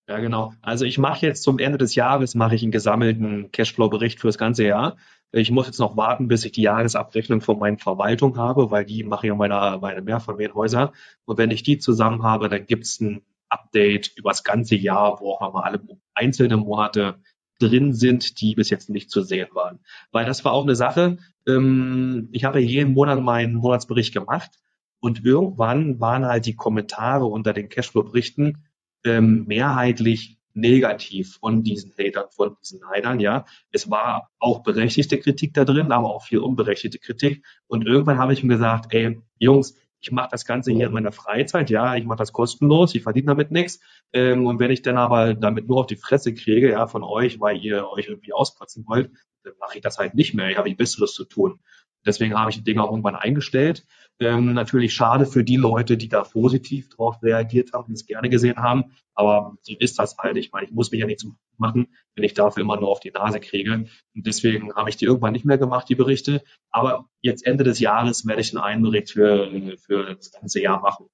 [0.08, 0.54] Ja, genau.
[0.62, 4.38] Also ich mache jetzt zum Ende des Jahres mache ich einen gesammelten Cashflow-Bericht für das
[4.38, 4.98] ganze Jahr.
[5.36, 9.04] Ich muss jetzt noch warten, bis ich die Jahresabrechnung von meiner Verwaltung habe, weil die
[9.04, 10.94] mache ja meine, meine Mehrfamilienhäuser.
[11.26, 15.32] Und wenn ich die zusammen habe, dann gibt's ein Update über das ganze Jahr, wo
[15.32, 15.82] auch mal alle
[16.14, 17.16] einzelne Monate
[17.60, 19.80] drin sind, die bis jetzt nicht zu sehen waren.
[20.12, 21.18] Weil das war auch eine Sache.
[21.48, 24.52] Ähm, ich habe jeden Monat meinen Monatsbericht gemacht
[25.00, 28.66] und irgendwann waren halt die Kommentare unter den Cashflow-Berichten
[29.04, 33.46] ähm, mehrheitlich negativ von diesen Hatern, von diesen Neidern, ja.
[33.72, 37.46] Es war auch berechtigte Kritik da drin, aber auch viel unberechtigte Kritik.
[37.68, 41.14] Und irgendwann habe ich mir gesagt, ey, Jungs, ich mache das Ganze hier in meiner
[41.14, 43.80] Freizeit, ja, ich mache das kostenlos, ich verdiene damit nichts.
[44.12, 47.40] Ähm, und wenn ich dann aber damit nur auf die Fresse kriege, ja, von euch,
[47.40, 49.12] weil ihr euch irgendwie auspatzen wollt,
[49.44, 50.50] dann mache ich das halt nicht mehr.
[50.50, 51.60] Ich habe Besseres zu tun.
[52.06, 53.86] Deswegen habe ich die Dinge auch irgendwann eingestellt.
[54.20, 58.30] Ähm, natürlich schade für die Leute, die da positiv drauf reagiert haben, die es gerne
[58.30, 58.94] gesehen haben.
[59.16, 60.38] Aber so ist das halt.
[60.38, 63.00] Ich meine, ich muss mich ja nicht zum machen, wenn ich dafür immer nur auf
[63.00, 63.74] die Nase kriege.
[63.74, 66.44] Und deswegen habe ich die irgendwann nicht mehr gemacht, die Berichte.
[66.72, 71.08] Aber jetzt Ende des Jahres werde ich einen Bericht für, für das ganze Jahr machen.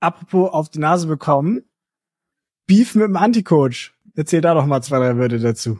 [0.00, 1.62] Apropos auf die Nase bekommen.
[2.66, 3.94] Beef mit dem Anti-Coach.
[4.14, 5.78] Erzähl da doch mal zwei, drei Wörter dazu.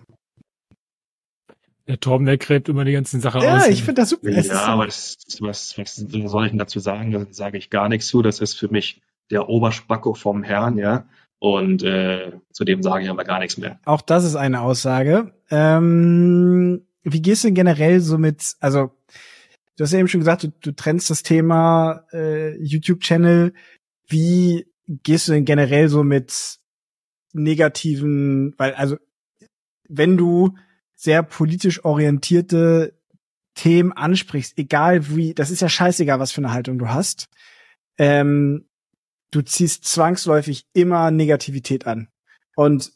[1.89, 3.67] Der Torben, der gräbt immer die ganzen Sachen ja, aus.
[3.67, 4.31] Ja, ich finde das super.
[4.31, 7.11] Ja, aber das, was, was soll ich denn dazu sagen?
[7.11, 8.23] Da sage ich gar nichts zu.
[8.23, 11.07] Das ist für mich der Oberspacko vom Herrn, ja.
[11.39, 13.81] Und äh, zu dem sage ich aber gar nichts mehr.
[13.85, 15.33] Auch das ist eine Aussage.
[15.51, 18.93] Ähm, wie gehst du denn generell so mit, also
[19.77, 23.55] du hast ja eben schon gesagt, du, du trennst das Thema äh, YouTube-Channel.
[24.07, 26.61] Wie gehst du denn generell so mit
[27.33, 28.97] negativen, weil also
[29.89, 30.55] wenn du
[31.03, 32.97] sehr politisch orientierte
[33.55, 37.29] Themen ansprichst, egal wie, das ist ja scheißegal, was für eine Haltung du hast,
[37.99, 38.69] ähm,
[39.33, 42.09] du ziehst zwangsläufig immer Negativität an.
[42.55, 42.93] Und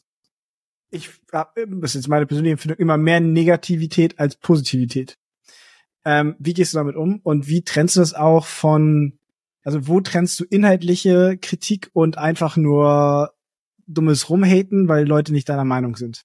[0.89, 5.17] ich habe, das ist jetzt meine persönliche Empfindung, immer mehr Negativität als Positivität.
[6.05, 9.19] Ähm, wie gehst du damit um und wie trennst du das auch von,
[9.63, 13.33] also wo trennst du inhaltliche Kritik und einfach nur
[13.85, 16.23] dummes Rumhaten, weil Leute nicht deiner Meinung sind?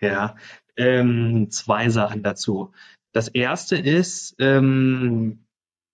[0.00, 0.36] Ja,
[0.76, 2.72] ähm, zwei Sachen dazu.
[3.12, 5.46] Das erste ist, ähm,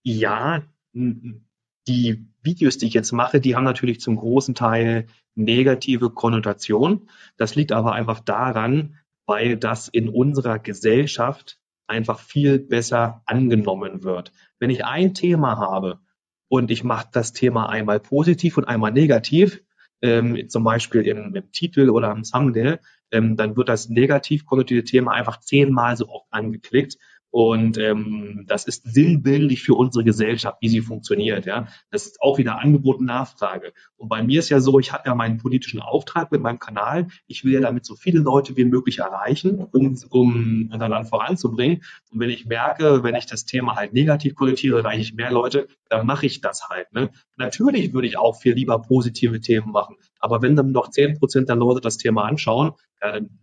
[0.02, 0.62] ja,
[0.92, 7.08] die Videos, die ich jetzt mache, die haben natürlich zum großen Teil negative Konnotation.
[7.36, 14.32] Das liegt aber einfach daran, weil das in unserer Gesellschaft einfach viel besser angenommen wird.
[14.58, 16.00] Wenn ich ein Thema habe
[16.48, 19.62] und ich mache das Thema einmal positiv und einmal negativ,
[20.02, 24.84] ähm, zum Beispiel im, im Titel oder im Thumbnail, ähm, dann wird das negativ konnotierte
[24.84, 26.98] Thema einfach zehnmal so oft angeklickt.
[27.32, 31.46] Und ähm, das ist sinnbildlich für unsere Gesellschaft, wie sie funktioniert.
[31.46, 33.72] Ja, das ist auch wieder Angebot und Nachfrage.
[33.96, 37.08] Und bei mir ist ja so, ich habe ja meinen politischen Auftrag mit meinem Kanal.
[37.26, 41.82] Ich will ja damit so viele Leute wie möglich erreichen, um, um unser Land voranzubringen.
[42.10, 45.68] Und wenn ich merke, wenn ich das Thema halt negativ konnotiere, erreiche ich mehr Leute,
[45.88, 46.92] dann mache ich das halt.
[46.92, 47.12] Ne?
[47.38, 49.96] Natürlich würde ich auch viel lieber positive Themen machen.
[50.18, 53.38] Aber wenn dann noch zehn Prozent der Leute das Thema anschauen, ja, dann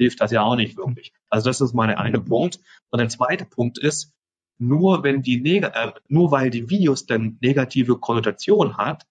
[0.00, 1.12] hilft das ja auch nicht wirklich.
[1.28, 2.58] Also das ist meine eine Punkt.
[2.90, 4.14] Und der zweite Punkt ist,
[4.58, 9.06] nur wenn die Neg äh, nur weil die Videos dann negative Konnotation hat,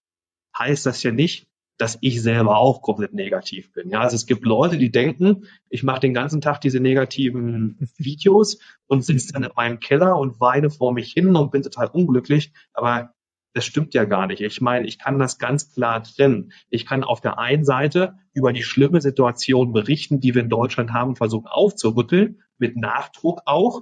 [0.58, 1.48] heißt das ja nicht,
[1.78, 3.90] dass ich selber auch komplett negativ bin.
[3.90, 8.60] Ja, also es gibt Leute, die denken, ich mache den ganzen Tag diese negativen Videos
[8.88, 12.52] und sitze dann in meinem Keller und weine vor mich hin und bin total unglücklich.
[12.74, 13.14] Aber
[13.54, 14.42] Das stimmt ja gar nicht.
[14.42, 16.52] Ich meine, ich kann das ganz klar trennen.
[16.70, 20.94] Ich kann auf der einen Seite über die schlimme Situation berichten, die wir in Deutschland
[20.94, 23.82] haben, versuchen aufzurütteln, mit Nachdruck auch.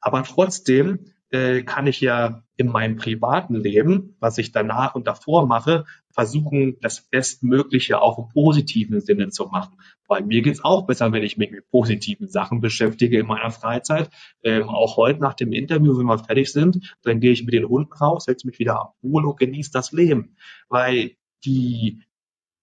[0.00, 5.46] Aber trotzdem äh, kann ich ja in meinem privaten Leben, was ich danach und davor
[5.46, 9.76] mache, versuchen, das Bestmögliche auch im positiven Sinne zu machen.
[10.08, 14.08] Weil mir geht's auch besser, wenn ich mich mit positiven Sachen beschäftige in meiner Freizeit.
[14.42, 17.68] Ähm, auch heute nach dem Interview, wenn wir fertig sind, dann gehe ich mit den
[17.68, 20.36] Hunden raus, setze mich wieder abhole und genieße das Leben.
[20.68, 22.02] Weil die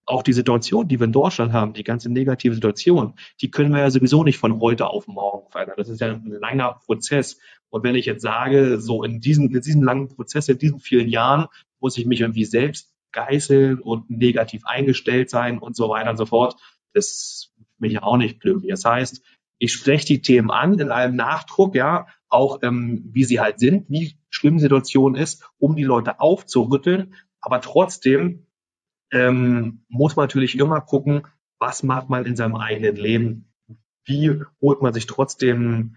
[0.06, 3.82] auch die Situation, die wir in Deutschland haben, die ganze negative Situation, die können wir
[3.82, 5.76] ja sowieso nicht von heute auf morgen verändern.
[5.78, 7.40] Das ist ja ein langer Prozess.
[7.70, 11.08] Und wenn ich jetzt sage, so in diesem, in diesem langen Prozess, in diesen vielen
[11.08, 11.48] Jahren,
[11.80, 16.26] muss ich mich irgendwie selbst geißeln und negativ eingestellt sein und so weiter und so
[16.26, 16.56] fort,
[16.94, 18.72] das mich auch nicht glücklich.
[18.72, 19.24] Das heißt,
[19.60, 23.90] ich spreche die Themen an in einem Nachdruck, ja, auch ähm, wie sie halt sind,
[23.90, 27.16] wie schlimm die Situation ist, um die Leute aufzurütteln.
[27.40, 28.48] Aber trotzdem
[29.14, 31.28] ähm, muss man natürlich immer gucken,
[31.60, 33.54] was macht man in seinem eigenen Leben?
[34.06, 35.96] Wie holt man sich trotzdem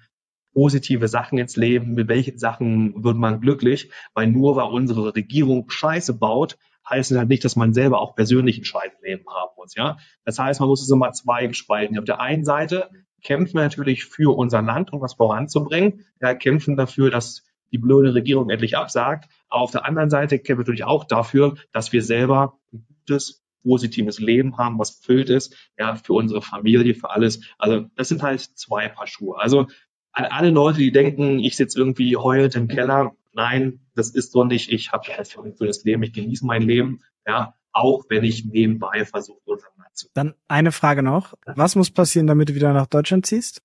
[0.54, 1.94] positive Sachen ins Leben?
[1.94, 3.90] Mit welchen Sachen wird man glücklich?
[4.14, 6.56] Weil nur weil unsere Regierung Scheiße baut,
[6.88, 9.96] heißt es halt nicht, dass man selber auch persönlich ein Scheißleben haben muss, ja.
[10.24, 11.98] Das heißt, man muss es immer zwei gespalten.
[11.98, 12.90] Auf der einen Seite
[13.24, 16.04] kämpfen wir natürlich für unser Land, um was voranzubringen.
[16.20, 19.28] Ja, kämpfen dafür, dass die blöde Regierung endlich absagt.
[19.48, 22.58] Aber auf der anderen Seite kämpfen wir natürlich auch dafür, dass wir selber
[23.06, 27.40] gutes, positives Leben haben, was gefüllt ist, ja, für unsere Familie, für alles.
[27.58, 29.38] Also das sind halt zwei Paar Schuhe.
[29.38, 29.66] Also
[30.12, 34.44] an alle Leute, die denken, ich sitze irgendwie heulend im Keller, nein, das ist so
[34.44, 34.70] nicht.
[34.72, 39.04] Ich habe halt für das Leben, ich genieße mein Leben, ja, auch wenn ich nebenbei
[39.04, 40.08] versuche, unser zu.
[40.14, 41.34] Dann eine Frage noch.
[41.44, 43.62] Was muss passieren, damit du wieder nach Deutschland ziehst?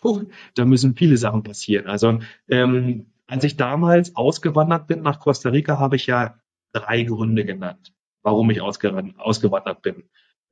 [0.00, 1.86] Puh, da müssen viele Sachen passieren.
[1.86, 6.38] Also ähm, als ich damals ausgewandert bin nach Costa Rica, habe ich ja
[6.80, 10.04] drei Gründe genannt, warum ich ausgewandert bin.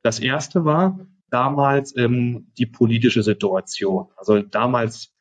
[0.03, 0.99] Das erste war
[1.31, 4.09] damals ähm, die politische Situation.
[4.17, 5.15] Also damals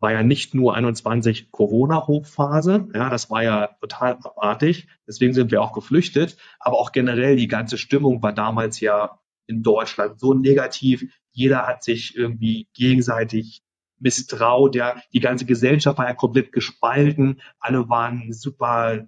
[0.00, 5.62] war ja nicht nur 21 Corona-Hochphase, ja, das war ja total abartig, deswegen sind wir
[5.62, 11.10] auch geflüchtet, aber auch generell die ganze Stimmung war damals ja in Deutschland so negativ,
[11.30, 13.62] jeder hat sich irgendwie gegenseitig
[13.98, 19.06] misstraut, ja, die ganze Gesellschaft war ja komplett gespalten, alle waren super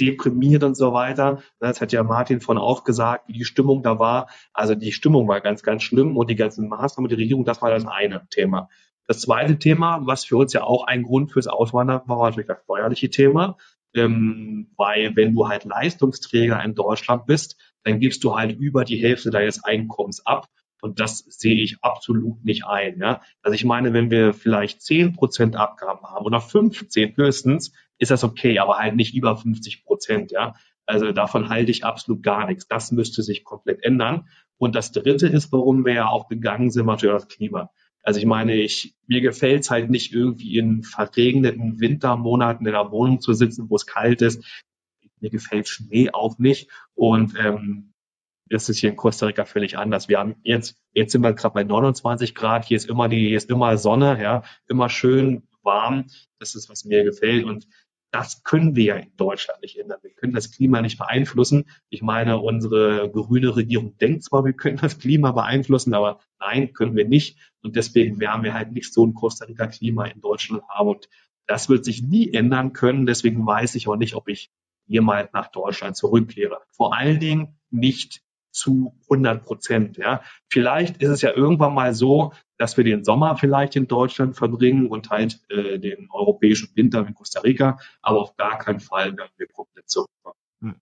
[0.00, 1.42] deprimiert und so weiter.
[1.60, 4.28] Das hat ja Martin von auch gesagt, wie die Stimmung da war.
[4.52, 7.70] Also die Stimmung war ganz, ganz schlimm und die ganzen Maßnahmen der Regierung, das war
[7.70, 8.68] das eine Thema.
[9.06, 12.48] Das zweite Thema, was für uns ja auch ein Grund fürs Auswandern war, war natürlich
[12.48, 13.56] das steuerliche Thema.
[13.96, 18.96] Ähm, weil wenn du halt Leistungsträger in Deutschland bist, dann gibst du halt über die
[18.96, 20.48] Hälfte deines Einkommens ab.
[20.80, 22.98] Und das sehe ich absolut nicht ein.
[22.98, 23.22] Ja?
[23.42, 28.24] Also ich meine, wenn wir vielleicht zehn Prozent Abgaben haben oder 15 höchstens, ist das
[28.24, 30.32] okay, aber halt nicht über 50 Prozent.
[30.32, 30.54] Ja?
[30.86, 32.66] Also davon halte ich absolut gar nichts.
[32.68, 34.28] Das müsste sich komplett ändern.
[34.56, 37.70] Und das Dritte ist, warum wir ja auch gegangen sind, natürlich das Klima.
[38.02, 42.90] Also ich meine, ich, mir gefällt es halt nicht irgendwie in verregneten Wintermonaten in der
[42.90, 44.44] Wohnung zu sitzen, wo es kalt ist.
[45.20, 46.70] Mir gefällt Schnee auch nicht.
[46.94, 47.94] Und ähm,
[48.50, 50.08] das ist hier in Costa Rica völlig anders.
[50.08, 53.38] Wir haben jetzt, jetzt sind wir gerade bei 29 Grad, hier ist immer die, hier
[53.38, 56.06] ist immer Sonne, ja, immer schön warm.
[56.38, 57.44] Das ist, was mir gefällt.
[57.44, 57.66] Und
[58.14, 59.98] das können wir ja in Deutschland nicht ändern.
[60.02, 61.64] Wir können das Klima nicht beeinflussen.
[61.88, 66.94] Ich meine, unsere grüne Regierung denkt zwar, wir können das Klima beeinflussen, aber nein, können
[66.94, 67.36] wir nicht.
[67.64, 70.90] Und deswegen werden wir halt nicht so ein Costa Rica Klima in Deutschland haben.
[70.90, 71.08] Und
[71.48, 73.04] das wird sich nie ändern können.
[73.04, 74.52] Deswegen weiß ich auch nicht, ob ich
[74.86, 76.60] jemals nach Deutschland zurückkehre.
[76.70, 78.22] Vor allen Dingen nicht
[78.54, 79.96] zu 100 Prozent.
[79.96, 80.22] Ja.
[80.48, 84.86] Vielleicht ist es ja irgendwann mal so, dass wir den Sommer vielleicht in Deutschland verbringen
[84.86, 89.32] und halt äh, den europäischen Winter in Costa Rica, aber auf gar keinen Fall werden
[89.36, 90.36] wir komplett zurückkommen.
[90.60, 90.76] Hm.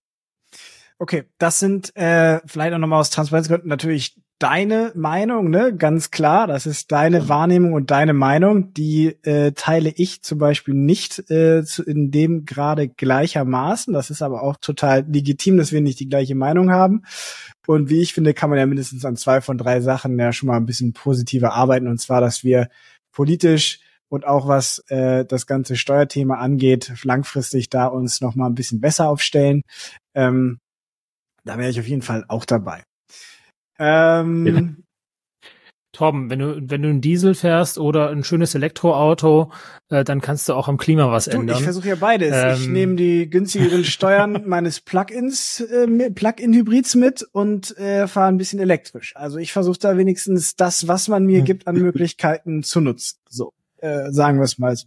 [0.98, 5.74] Okay, das sind äh, vielleicht auch nochmal aus Transparenzgründen natürlich deine Meinung, ne?
[5.76, 8.74] Ganz klar, das ist deine Wahrnehmung und deine Meinung.
[8.74, 13.94] Die äh, teile ich zum Beispiel nicht äh, zu, in dem gerade gleichermaßen.
[13.94, 17.04] Das ist aber auch total legitim, dass wir nicht die gleiche Meinung haben.
[17.68, 20.48] Und wie ich finde, kann man ja mindestens an zwei von drei Sachen ja schon
[20.48, 21.86] mal ein bisschen positiver arbeiten.
[21.86, 22.68] Und zwar, dass wir
[23.12, 23.78] politisch
[24.08, 28.80] und auch was äh, das ganze Steuerthema angeht, langfristig da uns noch mal ein bisschen
[28.80, 29.62] besser aufstellen.
[30.14, 30.58] Ähm,
[31.44, 32.82] da wäre ich auf jeden Fall auch dabei.
[33.82, 34.82] Ähm, ja.
[35.92, 39.52] Torben, wenn du, wenn du einen Diesel fährst oder ein schönes Elektroauto,
[39.90, 41.58] äh, dann kannst du auch am Klima was du, ändern.
[41.58, 42.32] Ich versuche ja beides.
[42.32, 48.38] Ähm, ich nehme die günstigeren Steuern meines Plug-ins, äh, Plug-in-Hybrids mit und äh, fahre ein
[48.38, 49.14] bisschen elektrisch.
[49.16, 53.18] Also ich versuche da wenigstens das, was man mir gibt, an Möglichkeiten zu nutzen.
[53.28, 54.86] So, äh, sagen wir es mal so.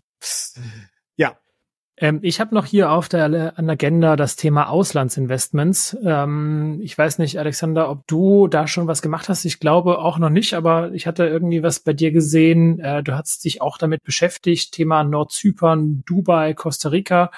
[1.97, 5.97] Ähm, ich habe noch hier auf der an Agenda das Thema Auslandsinvestments.
[6.03, 9.45] Ähm, ich weiß nicht, Alexander, ob du da schon was gemacht hast.
[9.45, 12.79] Ich glaube auch noch nicht, aber ich hatte irgendwie was bei dir gesehen.
[12.79, 14.73] Äh, du hast dich auch damit beschäftigt.
[14.73, 17.31] Thema Nordzypern, Dubai, Costa Rica.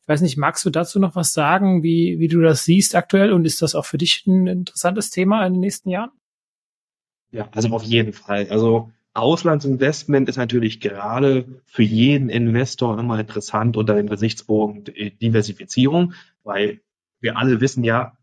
[0.00, 3.32] Ich weiß nicht, magst du dazu noch was sagen, wie, wie du das siehst aktuell?
[3.32, 6.10] Und ist das auch für dich ein interessantes Thema in den nächsten Jahren?
[7.30, 8.46] Ja, also auf jeden Fall.
[8.48, 16.14] Also Auslandsinvestment ist natürlich gerade für jeden Investor immer interessant unter dem Gesichtspunkt äh, Diversifizierung,
[16.44, 16.80] weil
[17.20, 18.16] wir alle wissen ja,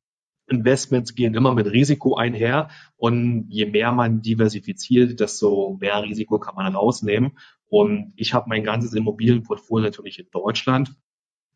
[0.48, 6.56] Investments gehen immer mit Risiko einher und je mehr man diversifiziert, desto mehr Risiko kann
[6.56, 7.38] man rausnehmen.
[7.68, 10.94] Und ich habe mein ganzes Immobilienportfolio natürlich in Deutschland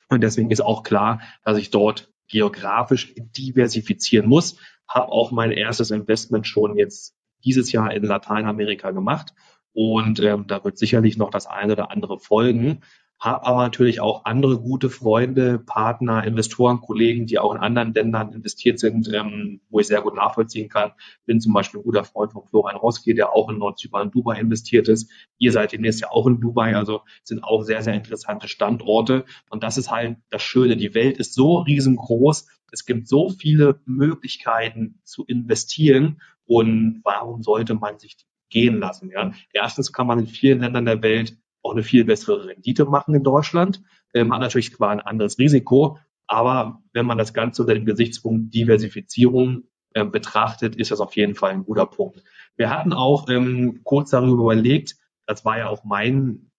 [0.10, 4.58] und deswegen ist auch klar, dass ich dort geografisch diversifizieren muss.
[4.88, 9.34] Habe auch mein erstes Investment schon jetzt dieses Jahr in Lateinamerika gemacht.
[9.74, 12.82] Und ähm, da wird sicherlich noch das eine oder andere folgen.
[13.20, 18.32] Habe aber natürlich auch andere gute Freunde, Partner, Investoren, Kollegen, die auch in anderen Ländern
[18.32, 20.94] investiert sind, ähm, wo ich sehr gut nachvollziehen kann.
[21.26, 24.88] Bin zum Beispiel ein guter Freund von Florian Roski, der auch in Nordzypern, Dubai investiert
[24.88, 25.12] ist.
[25.38, 29.26] Ihr seid demnächst ja auch in Dubai, also sind auch sehr, sehr interessante Standorte.
[29.50, 30.78] Und das ist halt das Schöne.
[30.78, 32.48] Die Welt ist so riesengroß.
[32.72, 36.22] Es gibt so viele Möglichkeiten zu investieren.
[36.46, 38.16] Und warum sollte man sich
[38.50, 39.12] gehen lassen?
[39.12, 39.34] Ja?
[39.52, 43.24] Erstens kann man in vielen Ländern der Welt auch eine viel bessere Rendite machen in
[43.24, 43.82] Deutschland.
[44.14, 48.54] Ähm, hat natürlich zwar ein anderes Risiko, aber wenn man das Ganze unter dem Gesichtspunkt
[48.54, 52.24] Diversifizierung äh, betrachtet, ist das auf jeden Fall ein guter Punkt.
[52.56, 54.96] Wir hatten auch ähm, kurz darüber überlegt,
[55.26, 56.50] das war ja auch mein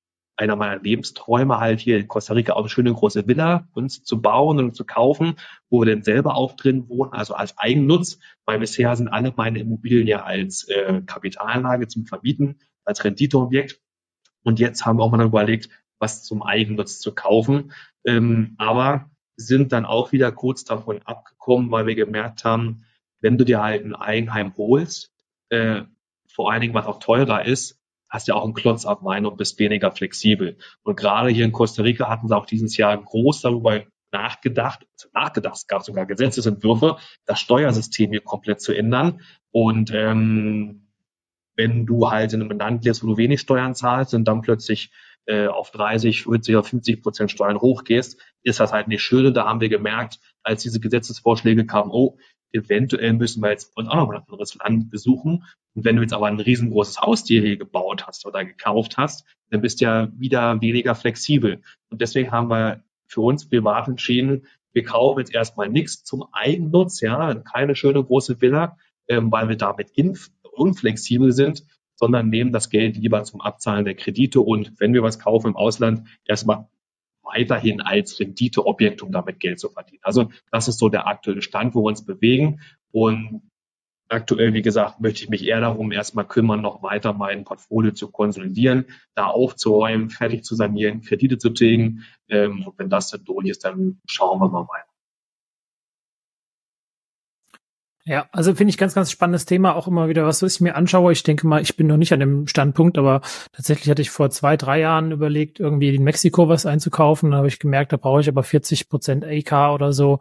[0.40, 4.22] einer meiner Lebensträume, halt hier in Costa Rica auch eine schöne große Villa uns zu
[4.22, 5.36] bauen und zu kaufen,
[5.68, 9.60] wo wir dann selber auch drin wohnen, also als Eigennutz, weil bisher sind alle meine
[9.60, 13.80] Immobilien ja als äh, Kapitalanlage zum Vermieten, als Renditeobjekt.
[14.42, 17.72] Und jetzt haben wir auch mal überlegt, was zum Eigennutz zu kaufen.
[18.05, 22.85] Ähm, aber sind dann auch wieder kurz davon abgekommen, weil wir gemerkt haben,
[23.20, 25.11] wenn du dir halt ein Eigenheim holst,
[25.50, 25.83] äh,
[26.29, 29.37] vor allen Dingen was auch teurer ist, hast ja auch einen Klotz ab Wein und
[29.37, 30.59] bist weniger flexibel.
[30.83, 35.57] Und gerade hier in Costa Rica hatten sie auch dieses Jahr groß darüber nachgedacht, nachgedacht,
[35.57, 39.20] es gab sogar Gesetzesentwürfe, das Steuersystem hier komplett zu ändern.
[39.53, 40.89] Und ähm,
[41.61, 44.90] wenn du halt in einem Land lebst, wo du wenig Steuern zahlst und dann plötzlich
[45.27, 49.35] äh, auf 30, 40 oder 50 Prozent Steuern hochgehst, ist das halt nicht schön.
[49.35, 52.16] Da haben wir gemerkt, als diese Gesetzesvorschläge kamen, oh,
[52.53, 55.44] eventuell müssen wir jetzt uns auch noch ein anderes Land besuchen.
[55.75, 59.61] Und wenn du jetzt aber ein riesengroßes Haustier hier gebaut hast oder gekauft hast, dann
[59.61, 61.61] bist du ja wieder weniger flexibel.
[61.90, 67.03] Und deswegen haben wir für uns privat entschieden, wir kaufen jetzt erstmal nichts zum Eigennutz,
[67.03, 69.92] ja, keine schöne große Villa, ähm, weil wir damit
[70.61, 71.64] unflexibel sind,
[71.96, 75.57] sondern nehmen das Geld lieber zum Abzahlen der Kredite und wenn wir was kaufen im
[75.57, 76.68] Ausland, erstmal
[77.23, 80.01] weiterhin als Renditeobjekt, um damit Geld zu verdienen.
[80.03, 82.61] Also das ist so der aktuelle Stand, wo wir uns bewegen.
[82.92, 83.42] Und
[84.09, 88.11] aktuell, wie gesagt, möchte ich mich eher darum erstmal kümmern, noch weiter mein Portfolio zu
[88.11, 92.05] konsolidieren, da aufzuräumen, fertig zu sanieren, Kredite zu tilgen.
[92.29, 94.89] Ähm, und wenn das dann durch ist, dann schauen wir mal weiter.
[98.06, 100.74] Ja, also finde ich ganz, ganz spannendes Thema, auch immer wieder was, was ich mir
[100.74, 101.12] anschaue.
[101.12, 103.20] Ich denke mal, ich bin noch nicht an dem Standpunkt, aber
[103.52, 107.30] tatsächlich hatte ich vor zwei, drei Jahren überlegt, irgendwie in Mexiko was einzukaufen.
[107.30, 110.20] Da habe ich gemerkt, da brauche ich aber 40 Prozent AK oder so.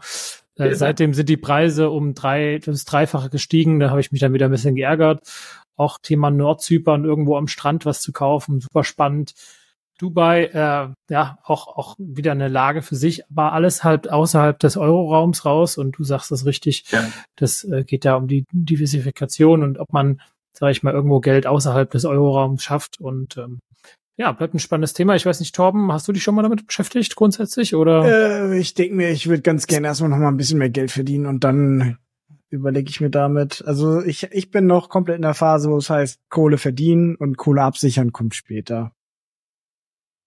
[0.58, 3.80] Äh, seitdem sind die Preise um drei, das Dreifache gestiegen.
[3.80, 5.22] Da habe ich mich dann wieder ein bisschen geärgert.
[5.78, 9.34] Auch Thema Nordzypern, irgendwo am Strand was zu kaufen, super spannend.
[10.00, 14.78] Dubai, äh, ja, auch, auch wieder eine Lage für sich, aber alles halt außerhalb des
[14.78, 17.06] Euroraums raus und du sagst das richtig, ja.
[17.36, 20.22] das äh, geht ja um die Diversifikation und ob man,
[20.58, 23.60] sage ich mal, irgendwo Geld außerhalb des Euroraums schafft und ähm,
[24.16, 25.16] ja, bleibt ein spannendes Thema.
[25.16, 28.52] Ich weiß nicht, Torben, hast du dich schon mal damit beschäftigt grundsätzlich oder?
[28.52, 30.92] Äh, ich denke mir, ich würde ganz gerne erstmal noch mal ein bisschen mehr Geld
[30.92, 31.98] verdienen und dann
[32.50, 33.64] überlege ich mir damit.
[33.66, 37.38] Also ich, ich bin noch komplett in der Phase, wo es heißt, Kohle verdienen und
[37.38, 38.92] Kohle absichern kommt später.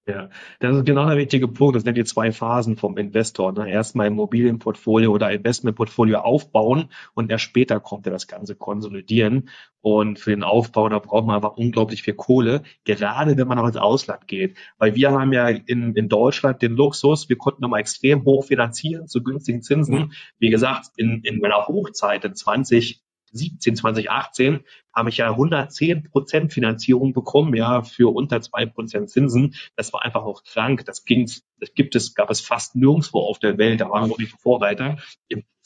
[0.04, 1.76] Ja, das ist genau der wichtige Punkt.
[1.76, 3.52] Das sind die zwei Phasen vom Investor.
[3.52, 3.70] Ne?
[3.70, 9.48] Erstmal Immobilienportfolio oder Investmentportfolio aufbauen und erst später kommt er das Ganze konsolidieren.
[9.80, 13.66] Und für den Aufbau, da braucht man einfach unglaublich viel Kohle, gerade wenn man auch
[13.68, 14.56] ins Ausland geht.
[14.76, 19.06] Weil wir haben ja in, in Deutschland den Luxus, wir konnten nochmal extrem hoch finanzieren
[19.06, 20.14] zu günstigen Zinsen.
[20.40, 24.60] Wie gesagt, in, in meiner Hochzeit in 20, 2017, 2018
[24.94, 29.54] habe ich ja 110 Prozent Finanzierung bekommen, ja, für unter zwei Prozent Zinsen.
[29.76, 30.84] Das war einfach auch krank.
[30.84, 33.80] Das ging, das gibt es, gab es fast nirgendwo auf der Welt.
[33.80, 34.98] Da waren wir nicht Vorreiter.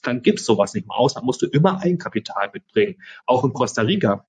[0.03, 1.27] Dann gibt es sowas nicht im Ausland.
[1.27, 3.03] Musst du immer Eigenkapital mitbringen.
[3.27, 4.27] Auch in Costa Rica.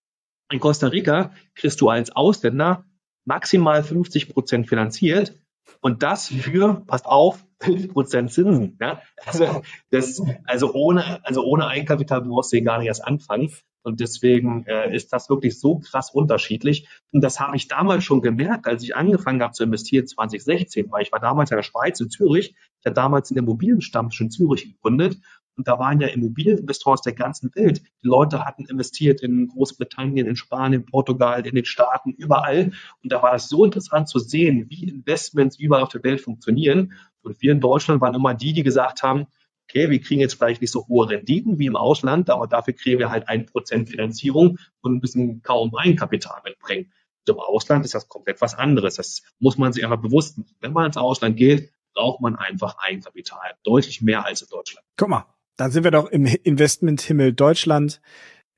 [0.52, 2.86] In Costa Rica kriegst du als Ausländer
[3.26, 5.38] maximal 50 Prozent finanziert.
[5.82, 8.78] Und das für, passt auf, 5% Zinsen.
[8.80, 9.02] Ja?
[9.26, 13.52] Also, das, also, ohne, also ohne Eigenkapital brauchst du gar nicht erst anfangen.
[13.84, 16.90] Und deswegen äh, ist das wirklich so krass unterschiedlich.
[17.12, 21.04] Und das habe ich damals schon gemerkt, als ich angefangen habe zu investieren 2016, weil
[21.04, 22.54] ich war damals in der Schweiz, in Zürich.
[22.80, 25.20] Ich habe damals den Immobilienstamm schon in Zürich gegründet.
[25.58, 27.82] Und da waren ja Immobilieninvestoren aus der ganzen Welt.
[28.04, 32.72] Die Leute hatten investiert in Großbritannien, in Spanien, Portugal, in den Staaten, überall.
[33.04, 36.94] Und da war das so interessant zu sehen, wie Investments überall auf der Welt funktionieren.
[37.22, 39.28] Und wir in Deutschland waren immer die, die gesagt haben,
[39.70, 43.00] okay, wir kriegen jetzt vielleicht nicht so hohe Renditen wie im Ausland, aber dafür kriegen
[43.00, 46.92] wir halt ein Prozent Finanzierung und bisschen kaum Eigenkapital mitbringen.
[47.28, 48.96] Und Im Ausland ist das komplett was anderes.
[48.96, 50.56] Das muss man sich einfach bewusst machen.
[50.62, 53.56] Wenn man ins Ausland geht, braucht man einfach Eigenkapital.
[53.64, 54.86] Deutlich mehr als in Deutschland.
[54.96, 55.26] Guck mal,
[55.58, 58.00] dann sind wir doch im Investmenthimmel Deutschland,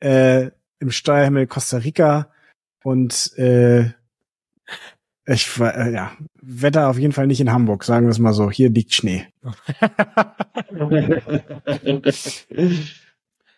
[0.01, 2.29] äh, im Steuerhimmel Costa Rica
[2.83, 3.89] und äh,
[5.25, 8.49] ich äh, ja, Wetter auf jeden Fall nicht in Hamburg, sagen wir es mal so.
[8.49, 9.27] Hier liegt Schnee.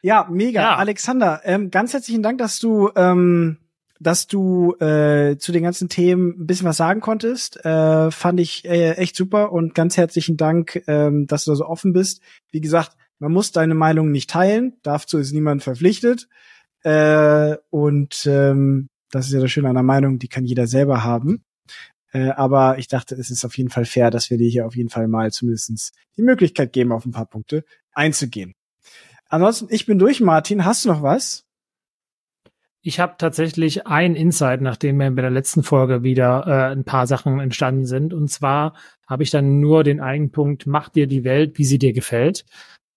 [0.02, 0.62] ja, mega.
[0.62, 0.76] Ja.
[0.76, 3.58] Alexander, ähm, ganz herzlichen Dank, dass du, ähm,
[4.00, 7.64] dass du äh, zu den ganzen Themen ein bisschen was sagen konntest.
[7.64, 11.66] Äh, fand ich äh, echt super und ganz herzlichen Dank, ähm, dass du da so
[11.66, 12.22] offen bist.
[12.52, 16.28] Wie gesagt, man muss deine Meinung nicht teilen, dazu ist niemand verpflichtet.
[16.84, 21.03] Äh, und ähm, das ist ja das Schöne an der Meinung, die kann jeder selber
[21.03, 21.43] haben.
[22.13, 24.76] Äh, aber ich dachte, es ist auf jeden Fall fair, dass wir dir hier auf
[24.76, 27.63] jeden Fall mal zumindestens die Möglichkeit geben, auf ein paar Punkte
[27.93, 28.55] einzugehen.
[29.30, 30.65] Ansonsten, ich bin durch, Martin.
[30.65, 31.45] Hast du noch was?
[32.82, 37.05] Ich habe tatsächlich ein Insight, nachdem mir bei der letzten Folge wieder äh, ein paar
[37.05, 38.15] Sachen entstanden sind.
[38.15, 38.74] Und zwar
[39.05, 42.45] habe ich dann nur den einen Punkt, mach dir die Welt, wie sie dir gefällt.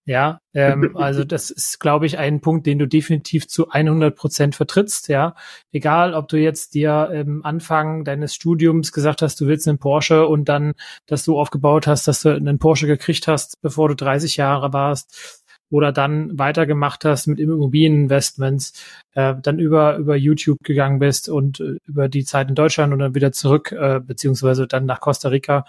[0.05, 4.55] Ja, ähm, also das ist, glaube ich, ein Punkt, den du definitiv zu 100 Prozent
[4.55, 5.07] vertrittst.
[5.09, 5.35] Ja,
[5.71, 10.27] egal, ob du jetzt dir im Anfang deines Studiums gesagt hast, du willst einen Porsche
[10.27, 10.73] und dann,
[11.07, 15.43] dass du aufgebaut hast, dass du einen Porsche gekriegt hast, bevor du 30 Jahre warst
[15.71, 18.73] oder dann weitergemacht hast mit Immobilieninvestments,
[19.13, 22.99] äh, dann über über YouTube gegangen bist und äh, über die Zeit in Deutschland und
[22.99, 25.65] dann wieder zurück äh, beziehungsweise dann nach Costa Rica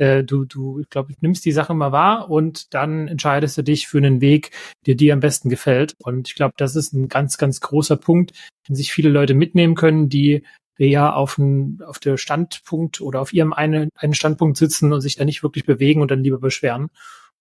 [0.00, 3.86] äh, du, du, ich glaube, nimmst die Sache mal wahr und dann entscheidest du dich
[3.86, 4.50] für einen Weg,
[4.86, 5.94] der dir am besten gefällt.
[6.02, 8.32] Und ich glaube, das ist ein ganz, ganz großer Punkt,
[8.66, 10.42] den sich viele Leute mitnehmen können, die
[10.78, 15.16] ja auf, ein, auf der Standpunkt oder auf ihrem einen, einen Standpunkt sitzen und sich
[15.16, 16.88] da nicht wirklich bewegen und dann lieber beschweren.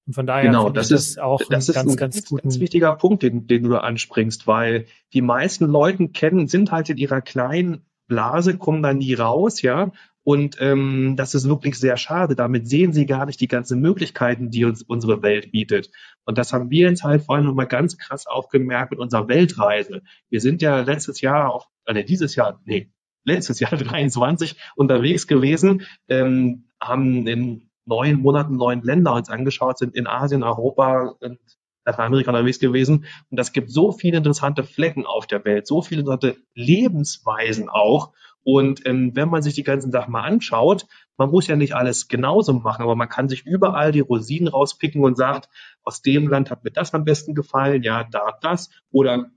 [0.05, 2.41] Und von daher genau, das ist das auch das ein ist ganz, ein ganz, ganz,
[2.41, 6.89] ganz wichtiger Punkt, den, den du da anspringst, weil die meisten Leute kennen, sind halt
[6.89, 9.93] in ihrer kleinen Blase, kommen da nie raus, ja,
[10.29, 12.35] und ähm, das ist wirklich sehr schade.
[12.35, 15.89] Damit sehen sie gar nicht die ganzen Möglichkeiten, die uns unsere Welt bietet.
[16.23, 20.03] Und das haben wir jetzt halt vor allem nochmal ganz krass aufgemerkt mit unserer Weltreise.
[20.29, 22.91] Wir sind ja letztes Jahr auch, äh, dieses Jahr, nee,
[23.23, 29.95] letztes Jahr 23 unterwegs gewesen, ähm, haben in neun Monaten neun Länder uns angeschaut, sind
[29.95, 31.39] in Asien, Europa und
[31.85, 33.05] Lateinamerika unterwegs gewesen.
[33.31, 38.13] Und das gibt so viele interessante Flecken auf der Welt, so viele interessante Lebensweisen auch.
[38.43, 40.87] Und ähm, wenn man sich die ganzen Sachen mal anschaut,
[41.17, 45.03] man muss ja nicht alles genauso machen, aber man kann sich überall die Rosinen rauspicken
[45.03, 45.49] und sagt,
[45.83, 48.69] aus dem Land hat mir das am besten gefallen, ja, da das.
[48.91, 49.29] Oder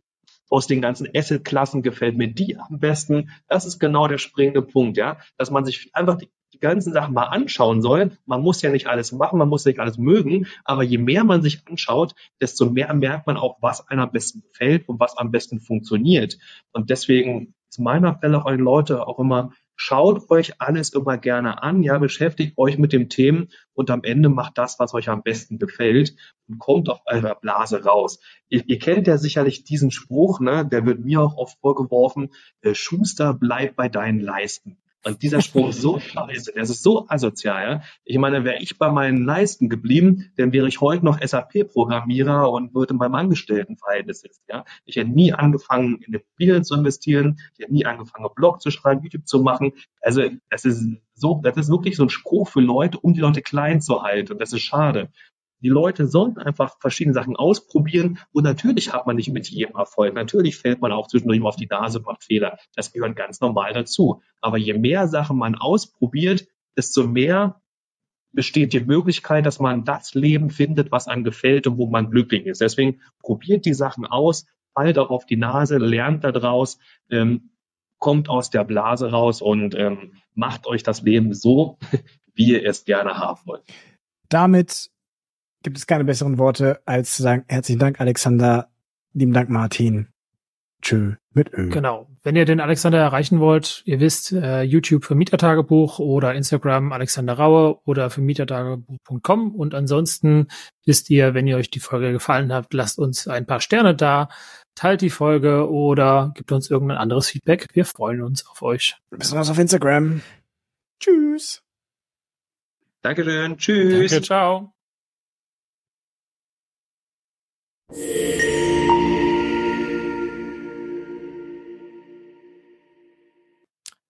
[0.53, 3.31] aus den ganzen Asset-Klassen gefällt mir die am besten.
[3.49, 7.15] Das ist genau der springende Punkt, ja, dass man sich einfach die, die ganzen Sachen
[7.15, 8.19] mal anschauen soll.
[8.27, 11.41] Man muss ja nicht alles machen, man muss nicht alles mögen, aber je mehr man
[11.41, 15.31] sich anschaut, desto mehr merkt man auch, was einem am besten gefällt und was am
[15.31, 16.37] besten funktioniert.
[16.73, 21.17] Und deswegen ist mein Appell auch an die Leute auch immer, schaut euch alles immer
[21.17, 25.09] gerne an, ja, beschäftigt euch mit dem Themen und am Ende macht das, was euch
[25.09, 26.15] am besten gefällt
[26.49, 28.21] und kommt auf eurer Blase raus.
[28.51, 32.29] Ihr, ihr kennt ja sicherlich diesen Spruch, ne, der wird mir auch oft vorgeworfen,
[32.61, 34.77] äh, Schuster, bleib bei deinen Leisten.
[35.05, 37.83] Und dieser Spruch ist so scheiße, der ist so asozial.
[38.05, 42.75] Ich meine, wäre ich bei meinen Leisten geblieben, dann wäre ich heute noch SAP-Programmierer und
[42.75, 44.43] würde beim Angestelltenverhältnis sitzen.
[44.49, 44.65] Ja?
[44.85, 47.41] Ich hätte nie angefangen, in Immobilien zu investieren.
[47.55, 49.73] Ich hätte nie angefangen, Blog zu schreiben, YouTube zu machen.
[50.01, 53.43] Also das ist so, das ist wirklich so ein Spruch für Leute, um die Leute
[53.43, 54.33] klein zu halten.
[54.33, 55.11] Und das ist schade.
[55.63, 60.15] Die Leute sollten einfach verschiedene Sachen ausprobieren und natürlich hat man nicht mit jedem Erfolg.
[60.15, 62.59] Natürlich fällt man auch zwischendurch mal auf die Nase, macht Fehler.
[62.75, 64.23] Das gehört ganz normal dazu.
[64.41, 66.47] Aber je mehr Sachen man ausprobiert,
[66.77, 67.63] desto mehr
[68.33, 72.47] besteht die Möglichkeit, dass man das Leben findet, was einem gefällt und wo man glücklich
[72.47, 72.61] ist.
[72.61, 76.79] Deswegen probiert die Sachen aus, fallt auch auf die Nase, lernt daraus,
[77.11, 77.51] ähm,
[77.99, 81.79] kommt aus der Blase raus und ähm, macht euch das Leben so,
[82.35, 83.63] wie ihr es gerne haben wollt.
[84.29, 84.91] Damit
[85.63, 88.71] gibt es keine besseren Worte, als zu sagen, herzlichen Dank, Alexander,
[89.13, 90.09] lieben Dank, Martin.
[90.83, 91.15] Tschö.
[91.35, 91.71] Mit Ö.
[91.71, 92.09] Genau.
[92.23, 97.35] Wenn ihr den Alexander erreichen wollt, ihr wisst, äh, YouTube für Mietertagebuch oder Instagram Alexander
[97.35, 99.55] Raue oder für Mietertagebuch.com.
[99.55, 100.49] Und ansonsten
[100.85, 104.29] wisst ihr, wenn ihr euch die Folge gefallen hat, lasst uns ein paar Sterne da,
[104.75, 107.69] teilt die Folge oder gibt uns irgendein anderes Feedback.
[107.73, 108.97] Wir freuen uns auf euch.
[109.11, 110.21] Besonders auf Instagram.
[111.01, 111.63] Tschüss.
[113.03, 113.57] Dankeschön.
[113.57, 114.11] Tschüss.
[114.11, 114.72] Danke, ciao.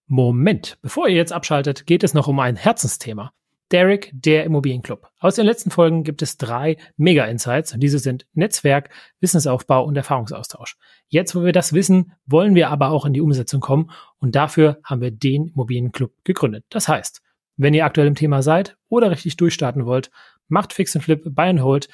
[0.06, 3.32] Moment, bevor ihr jetzt abschaltet, geht es noch um ein Herzensthema.
[3.72, 5.08] Derek, der Immobilienclub.
[5.18, 7.74] Aus den letzten Folgen gibt es drei Mega-Insights.
[7.78, 10.76] Diese sind Netzwerk, Wissensaufbau und Erfahrungsaustausch.
[11.08, 14.78] Jetzt, wo wir das wissen, wollen wir aber auch in die Umsetzung kommen und dafür
[14.84, 16.66] haben wir den Immobilienclub gegründet.
[16.68, 17.22] Das heißt,
[17.56, 20.10] wenn ihr aktuell im Thema seid oder richtig durchstarten wollt,
[20.48, 21.88] macht Fix and Flip, Buy and Hold,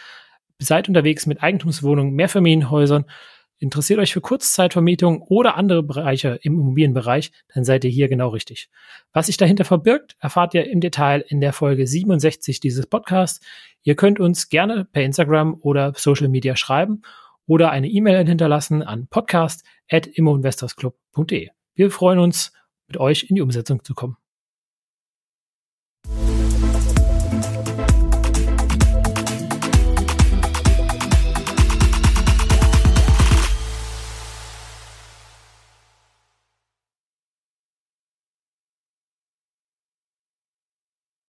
[0.59, 3.05] seid unterwegs mit Eigentumswohnungen, Mehrfamilienhäusern,
[3.59, 8.71] interessiert euch für Kurzzeitvermietung oder andere Bereiche im Immobilienbereich, dann seid ihr hier genau richtig.
[9.13, 13.45] Was sich dahinter verbirgt, erfahrt ihr im Detail in der Folge 67 dieses Podcasts.
[13.83, 17.03] Ihr könnt uns gerne per Instagram oder Social Media schreiben
[17.47, 21.49] oder eine E-Mail hinterlassen an podcast.immoinvestorsclub.de.
[21.75, 22.53] Wir freuen uns,
[22.87, 24.17] mit euch in die Umsetzung zu kommen.